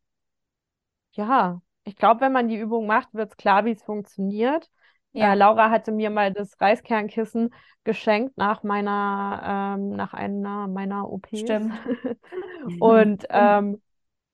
ja, 1.12 1.62
ich 1.84 1.98
glaube, 1.98 2.22
wenn 2.22 2.32
man 2.32 2.48
die 2.48 2.58
Übung 2.58 2.88
macht, 2.88 3.14
wird 3.14 3.32
es 3.32 3.38
klar, 3.38 3.66
wie 3.66 3.72
es 3.72 3.84
funktioniert. 3.84 4.70
Ja. 5.14 5.34
Äh, 5.34 5.36
Laura 5.36 5.70
hatte 5.70 5.92
mir 5.92 6.10
mal 6.10 6.34
das 6.34 6.60
Reiskernkissen 6.60 7.54
geschenkt 7.84 8.38
nach 8.38 8.64
meiner, 8.64 9.76
ähm, 9.78 9.96
nach 9.96 10.14
einer 10.14 10.68
meiner 10.68 11.10
OPs. 11.10 11.40
Stimmt. 11.40 11.74
und 12.80 13.26
ähm, 13.30 13.82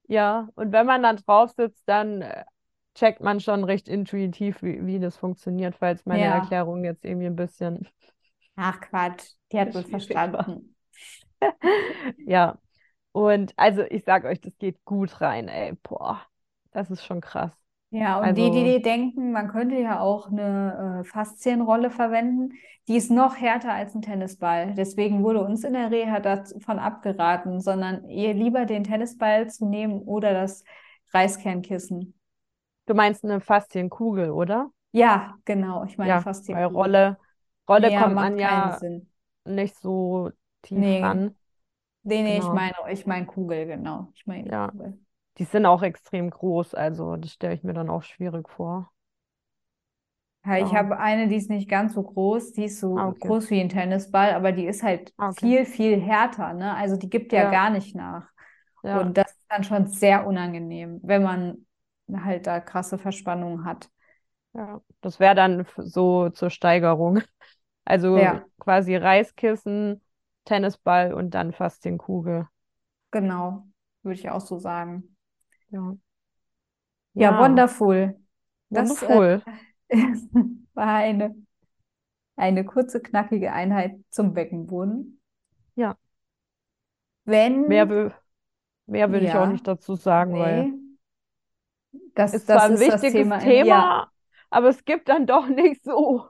ja, 0.08 0.50
und 0.56 0.72
wenn 0.72 0.86
man 0.86 1.04
dann 1.04 1.18
drauf 1.18 1.52
sitzt, 1.52 1.84
dann 1.88 2.22
äh, 2.22 2.44
checkt 2.96 3.22
man 3.22 3.40
schon 3.40 3.64
recht 3.64 3.88
intuitiv, 3.88 4.64
wie, 4.64 4.86
wie 4.86 5.00
das 5.00 5.18
funktioniert, 5.18 5.76
falls 5.76 6.06
meine 6.06 6.24
ja. 6.24 6.38
Erklärung 6.38 6.84
jetzt 6.84 7.06
irgendwie 7.06 7.28
ein 7.28 7.36
bisschen. 7.36 7.88
Ach 8.56 8.80
Quatsch, 8.82 9.34
die 9.52 9.60
hat 9.60 9.74
wohl 9.76 9.84
verstanden. 9.90 10.76
ja. 12.26 12.58
Und 13.12 13.54
also 13.58 13.84
ich 13.84 14.04
sag 14.06 14.26
euch, 14.26 14.40
das 14.42 14.58
geht 14.58 14.84
gut 14.86 15.22
rein, 15.22 15.48
ey. 15.48 15.74
Boah. 15.84 16.22
Das 16.72 16.92
ist 16.92 17.04
schon 17.04 17.22
krass. 17.22 17.52
Ja, 17.92 18.20
und 18.20 18.26
also, 18.26 18.36
die, 18.42 18.52
die, 18.52 18.64
die 18.64 18.82
denken, 18.82 19.32
man 19.32 19.48
könnte 19.48 19.76
ja 19.76 20.00
auch 20.00 20.28
eine 20.28 21.02
äh, 21.02 21.04
Faszienrolle 21.04 21.90
verwenden, 21.90 22.54
die 22.88 22.96
ist 22.96 23.10
noch 23.10 23.36
härter 23.36 23.74
als 23.74 23.96
ein 23.96 24.02
Tennisball. 24.02 24.74
Deswegen 24.76 25.24
wurde 25.24 25.44
uns 25.44 25.64
in 25.64 25.74
der 25.74 25.90
Reha 25.90 26.20
davon 26.20 26.80
abgeraten, 26.80 27.62
sondern 27.62 28.06
eher 28.06 28.34
lieber 28.34 28.66
den 28.66 28.84
Tennisball 28.84 29.50
zu 29.50 29.68
nehmen 29.68 30.02
oder 30.02 30.34
das 30.34 30.64
Reiskernkissen. 31.14 32.20
Du 32.86 32.94
meinst 32.94 33.24
eine 33.24 33.42
Faszienkugel, 33.42 34.32
oder? 34.32 34.72
Ja, 34.92 35.36
genau. 35.46 35.84
Ich 35.86 35.98
meine 35.98 36.10
ja, 36.10 36.22
Faszienkugel. 36.22 36.70
Bei 36.70 36.74
Rolle, 36.74 37.18
Rolle 37.68 37.92
ja, 37.92 38.02
kommt 38.02 38.16
man 38.16 38.38
ja 38.38 38.78
Sinn. 38.80 39.08
nicht 39.46 39.76
so 39.80 40.30
tief 40.62 40.78
nee. 40.78 41.02
ran. 41.02 41.36
Nee, 42.04 42.24
nee, 42.24 42.38
genau. 42.38 42.48
ich 42.48 42.54
meine, 42.54 42.74
ich 42.92 43.06
meine 43.06 43.26
Kugel, 43.26 43.66
genau. 43.66 44.10
Ich 44.14 44.26
meine 44.26 44.50
ja. 44.50 44.68
Kugel. 44.70 45.00
Die 45.40 45.46
sind 45.46 45.66
auch 45.66 45.82
extrem 45.82 46.30
groß, 46.30 46.76
also 46.76 47.16
das 47.16 47.32
stelle 47.32 47.56
ich 47.56 47.64
mir 47.64 47.74
dann 47.74 47.90
auch 47.90 48.04
schwierig 48.04 48.50
vor. 48.50 48.92
Ja, 50.46 50.58
ich 50.58 50.74
habe 50.74 50.98
eine, 50.98 51.28
die 51.28 51.36
ist 51.36 51.50
nicht 51.50 51.70
ganz 51.70 51.94
so 51.94 52.04
groß, 52.04 52.54
die 52.54 52.66
ist 52.66 52.80
so 52.80 52.98
ah, 52.98 53.10
okay. 53.10 53.28
groß 53.28 53.50
wie 53.50 53.60
ein 53.60 53.70
Tennisball, 53.70 54.34
aber 54.34 54.52
die 54.52 54.66
ist 54.66 54.84
halt 54.84 55.14
ah, 55.18 55.30
okay. 55.30 55.40
viel, 55.40 55.66
viel 55.66 56.02
härter, 56.02 56.54
ne? 56.54 56.76
Also 56.76 56.96
die 56.96 57.10
gibt 57.10 57.34
ja, 57.34 57.44
ja. 57.44 57.52
gar 57.52 57.70
nicht 57.70 57.96
nach. 57.96 58.30
Ja. 58.84 59.02
Und 59.02 59.18
das 59.18 59.32
ist 59.32 59.46
dann 59.50 59.64
schon 59.64 59.88
sehr 59.88 60.26
unangenehm, 60.26 61.00
wenn 61.04 61.24
man 61.24 61.66
halt 62.12 62.48
da 62.48 62.60
krasse 62.60 62.98
Verspannungen 62.98 63.66
hat. 63.66 63.90
Ja, 64.54 64.82
das 65.02 65.20
wäre 65.20 65.36
dann 65.36 65.66
so 65.78 66.30
zur 66.30 66.50
Steigerung. 66.50 67.22
Also 67.86 68.20
ja. 68.20 68.46
quasi 68.60 68.96
Reiskissen, 68.96 70.00
Tennisball 70.46 71.12
und 71.12 71.32
dann 71.32 71.54
fast 71.54 71.86
den 71.86 71.98
Kugel. 71.98 72.48
Genau, 73.10 73.64
würde 74.04 74.20
ich 74.20 74.30
auch 74.30 74.42
so 74.42 74.60
sagen. 74.60 75.16
Ja. 75.70 75.98
Ja, 77.14 77.32
ja. 77.32 77.40
wonderful. 77.40 78.20
Das 78.70 79.02
äh, 79.04 79.40
war 80.74 80.96
eine, 80.96 81.36
eine 82.36 82.66
kurze, 82.66 83.02
knackige 83.02 83.52
Einheit 83.52 84.00
zum 84.10 84.34
Beckenboden. 84.34 85.22
Ja. 85.76 85.98
Wenn. 87.26 87.68
Mehr, 87.68 87.90
will, 87.90 88.14
mehr 88.86 89.12
will 89.12 89.24
ja, 89.24 89.30
ich 89.30 89.36
auch 89.36 89.48
nicht 89.48 89.68
dazu 89.68 89.96
sagen, 89.96 90.34
nee. 90.34 90.40
weil. 90.40 90.74
Das, 92.14 92.34
ist 92.34 92.48
das 92.48 92.58
zwar 92.58 92.66
ein 92.66 92.74
ist 92.74 92.82
wichtiges 92.82 93.12
Thema, 93.14 93.40
Thema 93.40 93.66
ja. 93.66 94.12
aber 94.52 94.70
es 94.70 94.86
gibt 94.86 95.10
dann 95.10 95.26
doch 95.26 95.48
nicht 95.48 95.84
so 95.84 96.28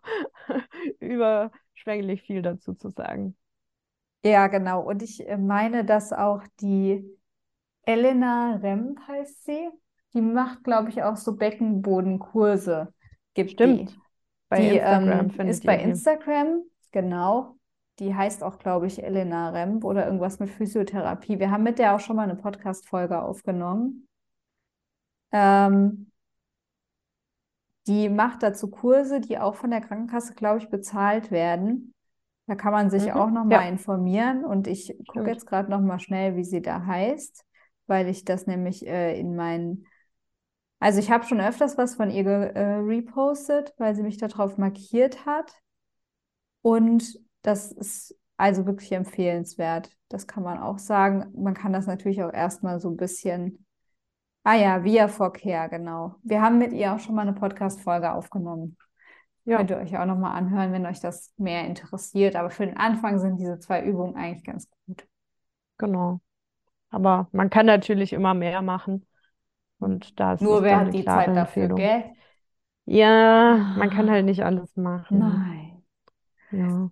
überschwänglich 0.99 2.21
viel 2.21 2.41
dazu 2.41 2.73
zu 2.73 2.89
sagen. 2.89 3.35
Ja, 4.23 4.47
genau. 4.47 4.81
Und 4.81 5.01
ich 5.01 5.27
äh, 5.27 5.37
meine, 5.37 5.83
dass 5.83 6.13
auch 6.13 6.43
die 6.61 7.03
Elena 7.83 8.55
Remp 8.55 8.99
heißt 9.07 9.45
sie. 9.45 9.69
Die 10.13 10.21
macht, 10.21 10.63
glaube 10.63 10.89
ich, 10.89 11.03
auch 11.03 11.17
so 11.17 11.35
Beckenbodenkurse. 11.35 12.93
Gibt 13.33 13.51
Stimmt. 13.51 13.91
Die. 13.91 13.99
Bei 14.49 14.61
die 14.61 14.77
Instagram 14.77 15.31
ähm, 15.37 15.47
ist 15.47 15.63
bei 15.63 15.79
Instagram, 15.79 16.63
genau. 16.91 17.55
Die 17.99 18.15
heißt 18.15 18.43
auch, 18.43 18.57
glaube 18.57 18.87
ich, 18.87 19.03
Elena 19.03 19.49
Remp 19.51 19.83
oder 19.83 20.05
irgendwas 20.05 20.39
mit 20.39 20.49
Physiotherapie. 20.49 21.37
Wir 21.37 21.51
haben 21.51 21.63
mit 21.63 21.77
der 21.77 21.95
auch 21.95 21.99
schon 21.99 22.15
mal 22.15 22.23
eine 22.23 22.35
Podcast-Folge 22.35 23.21
aufgenommen. 23.21 24.07
Ähm, 25.31 26.11
die 27.85 28.09
macht 28.09 28.41
dazu 28.41 28.71
Kurse, 28.71 29.19
die 29.19 29.37
auch 29.37 29.55
von 29.55 29.69
der 29.69 29.81
Krankenkasse, 29.81 30.33
glaube 30.33 30.59
ich, 30.59 30.69
bezahlt 30.69 31.29
werden. 31.29 31.93
Da 32.47 32.55
kann 32.55 32.71
man 32.71 32.89
sich 32.89 33.05
mhm. 33.05 33.11
auch 33.11 33.29
noch 33.29 33.45
mal 33.45 33.63
ja. 33.63 33.69
informieren. 33.69 34.43
Und 34.43 34.65
ich 34.65 34.97
gucke 35.07 35.29
jetzt 35.29 35.45
gerade 35.45 35.69
noch 35.69 35.81
mal 35.81 35.99
schnell, 35.99 36.35
wie 36.35 36.43
sie 36.43 36.63
da 36.63 36.83
heißt 36.83 37.45
weil 37.89 38.07
ich 38.07 38.23
das 38.23 38.47
nämlich 38.47 38.85
äh, 38.87 39.19
in 39.19 39.35
meinen, 39.35 39.85
also 40.79 40.99
ich 40.99 41.11
habe 41.11 41.25
schon 41.25 41.41
öfters 41.41 41.77
was 41.77 41.95
von 41.95 42.09
ihr 42.09 42.25
äh, 42.25 42.75
repostet, 42.75 43.73
weil 43.77 43.95
sie 43.95 44.03
mich 44.03 44.17
darauf 44.17 44.57
markiert 44.57 45.25
hat. 45.25 45.51
Und 46.61 47.19
das 47.41 47.71
ist 47.71 48.15
also 48.37 48.65
wirklich 48.65 48.91
empfehlenswert. 48.91 49.91
Das 50.07 50.27
kann 50.27 50.43
man 50.43 50.59
auch 50.59 50.79
sagen. 50.79 51.31
Man 51.35 51.53
kann 51.53 51.73
das 51.73 51.87
natürlich 51.87 52.23
auch 52.23 52.33
erstmal 52.33 52.79
so 52.79 52.89
ein 52.89 52.97
bisschen. 52.97 53.65
Ah 54.43 54.55
ja, 54.55 54.83
Via 54.83 55.07
Vorkehr, 55.09 55.67
genau. 55.67 56.15
Wir 56.23 56.41
haben 56.41 56.57
mit 56.57 56.71
ihr 56.71 56.93
auch 56.93 56.99
schon 56.99 57.15
mal 57.15 57.23
eine 57.23 57.33
Podcast-Folge 57.33 58.13
aufgenommen. 58.13 58.77
Ja. 59.43 59.57
Könnt 59.57 59.71
ihr 59.71 59.77
euch 59.77 59.97
auch 59.97 60.05
nochmal 60.05 60.37
anhören, 60.37 60.71
wenn 60.71 60.85
euch 60.85 60.99
das 60.99 61.33
mehr 61.37 61.65
interessiert. 61.65 62.35
Aber 62.35 62.49
für 62.49 62.65
den 62.65 62.77
Anfang 62.77 63.19
sind 63.19 63.37
diese 63.37 63.59
zwei 63.59 63.83
Übungen 63.83 64.15
eigentlich 64.15 64.45
ganz 64.45 64.69
gut. 64.85 65.05
Genau. 65.77 66.21
Aber 66.89 67.27
man 67.31 67.49
kann 67.49 67.65
natürlich 67.65 68.13
immer 68.13 68.33
mehr 68.33 68.61
machen. 68.61 69.05
Und 69.79 70.19
da 70.19 70.33
ist 70.33 70.41
Nur 70.41 70.63
wer 70.63 70.79
hat 70.79 70.93
die 70.93 71.05
Zeit 71.05 71.29
dafür, 71.29 71.63
Empfehlung. 71.63 71.77
gell? 71.77 72.03
Ja, 72.85 73.75
man 73.77 73.89
kann 73.89 74.09
halt 74.09 74.25
nicht 74.25 74.43
alles 74.43 74.75
machen. 74.75 75.19
Nein. 75.19 75.83
Ja. 76.51 76.89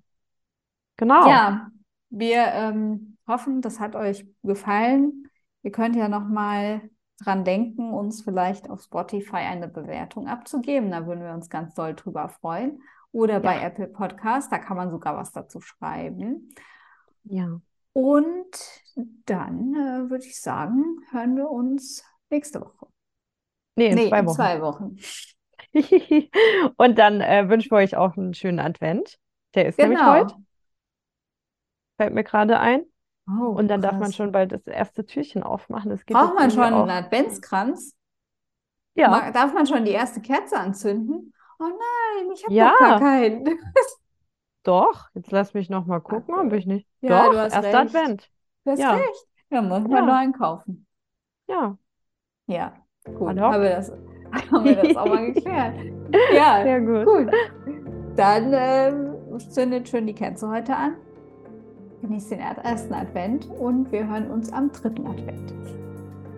Genau. 0.98 1.28
Ja, 1.30 1.68
wir 2.10 2.46
ähm, 2.54 3.18
hoffen, 3.28 3.62
das 3.62 3.80
hat 3.80 3.96
euch 3.96 4.26
gefallen. 4.44 5.30
Ihr 5.64 5.72
könnt 5.72 5.96
ja 5.96 6.08
nochmal 6.08 6.82
dran 7.20 7.44
denken, 7.44 7.92
uns 7.94 8.22
vielleicht 8.22 8.70
auf 8.70 8.82
Spotify 8.82 9.38
eine 9.38 9.68
Bewertung 9.68 10.28
abzugeben. 10.28 10.92
Da 10.92 11.08
würden 11.08 11.24
wir 11.24 11.34
uns 11.34 11.50
ganz 11.50 11.74
doll 11.74 11.96
drüber 11.96 12.30
freuen. 12.30 12.82
Oder 13.12 13.40
bei 13.40 13.56
Ja. 13.56 13.64
Apple 13.64 13.88
Podcast, 13.88 14.52
da 14.52 14.60
kann 14.60 14.78
man 14.78 14.92
sogar 14.92 15.16
was 15.18 15.32
dazu 15.32 15.60
schreiben. 15.60 16.54
Ja. 17.24 17.60
Und 17.98 18.52
dann 19.26 19.74
äh, 19.74 20.10
würde 20.12 20.24
ich 20.28 20.40
sagen, 20.40 21.00
hören 21.10 21.36
wir 21.36 21.50
uns 21.50 22.04
nächste 22.30 22.62
Woche. 22.62 22.86
Nee, 23.76 23.88
in 23.88 23.96
Nee, 23.96 24.08
zwei 24.10 24.20
in 24.20 24.28
Wochen. 24.28 24.36
zwei 24.36 24.62
Wochen. 24.62 24.98
Und 26.78 26.98
dann 27.00 27.22
äh, 27.22 27.50
wünschen 27.50 27.72
wir 27.72 27.78
euch 27.78 27.96
auch 27.96 28.16
einen 28.18 28.34
schönen 28.34 28.60
Advent. 28.60 29.18
Der 29.56 29.68
ist 29.68 29.82
nämlich 29.82 30.00
Genau. 30.00 30.14
heute, 30.14 30.36
fällt 31.98 32.14
mir 32.14 32.24
gerade 32.24 32.60
ein. 32.60 32.84
Oh, 33.28 33.58
Und 33.58 33.68
dann 33.68 33.82
darf 33.82 33.94
man 33.94 34.12
krass. 34.12 34.16
schon 34.16 34.32
bald 34.32 34.52
das 34.52 34.66
erste 34.68 35.06
Türchen 35.06 35.44
aufmachen. 35.44 35.90
Das 35.90 36.06
Braucht 36.08 36.36
man 36.36 36.52
schon 36.52 36.64
irgendwie 36.64 36.92
einen. 36.92 37.06
Adventskranz? 37.06 37.96
Ja, 38.96 39.32
Darf 39.32 39.54
man 39.54 39.68
schon 39.68 39.86
die 39.86 39.92
erste 39.92 40.22
Kerze 40.22 40.58
anzünden? 40.58 41.34
Oh 41.60 41.64
nein, 41.66 42.32
ich 42.34 42.44
habe 42.44 42.54
Ja. 42.56 42.74
gar 42.78 43.00
keinen. 43.00 43.46
doch. 44.68 45.08
Jetzt 45.14 45.32
lass 45.32 45.54
mich 45.54 45.70
noch 45.70 45.86
mal 45.86 46.00
gucken, 46.00 46.36
ob 46.36 46.52
ich 46.54 46.66
nicht. 46.66 46.88
Ja, 47.02 47.26
Doch, 47.26 47.32
du 47.34 47.40
hast 47.40 47.54
erster 47.54 47.68
recht. 47.68 47.96
Advent. 47.96 48.30
Du 48.66 48.72
hast 48.72 48.80
Ja. 48.80 48.92
recht. 48.94 49.28
Ja, 49.50 49.62
muss 49.62 49.82
man 49.82 49.92
Ja. 49.92 50.02
nur 50.06 50.14
einkaufen. 50.16 50.86
Ja, 51.48 51.78
Ja, 52.48 52.74
gut. 53.06 53.28
Hallo? 53.30 53.42
Haben 53.42 53.64
wir 53.64 53.70
das, 53.70 53.92
haben 54.52 54.64
wir 54.66 54.76
das 54.76 54.96
auch 54.98 55.06
mal 55.08 55.32
geklärt. 55.34 55.76
Ja, 56.34 56.64
sehr 56.64 56.82
gut. 56.82 57.06
gut. 57.06 57.28
Dann 58.16 58.52
ähm, 58.54 59.40
zündet 59.50 59.88
schön 59.90 60.08
die 60.08 60.14
Kerze 60.14 60.48
heute 60.50 60.76
an. 60.76 60.96
Genießt 62.02 62.32
den 62.32 62.40
er- 62.40 62.58
ersten 62.64 62.94
Advent 62.94 63.50
und 63.60 63.92
wir 63.92 64.08
hören 64.08 64.30
uns 64.32 64.52
am 64.54 64.72
dritten 64.72 65.06
Advent. 65.08 65.54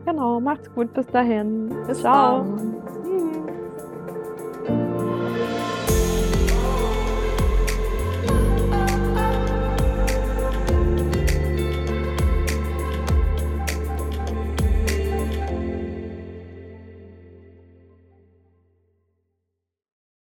Genau, 0.05 0.39
macht's 0.39 0.73
gut. 0.73 0.93
Bis 0.93 1.05
dahin. 1.07 1.69
Bis 1.85 1.99
Ciao. 1.99 2.39
dann. 2.39 2.75
Tschüss. 3.03 3.28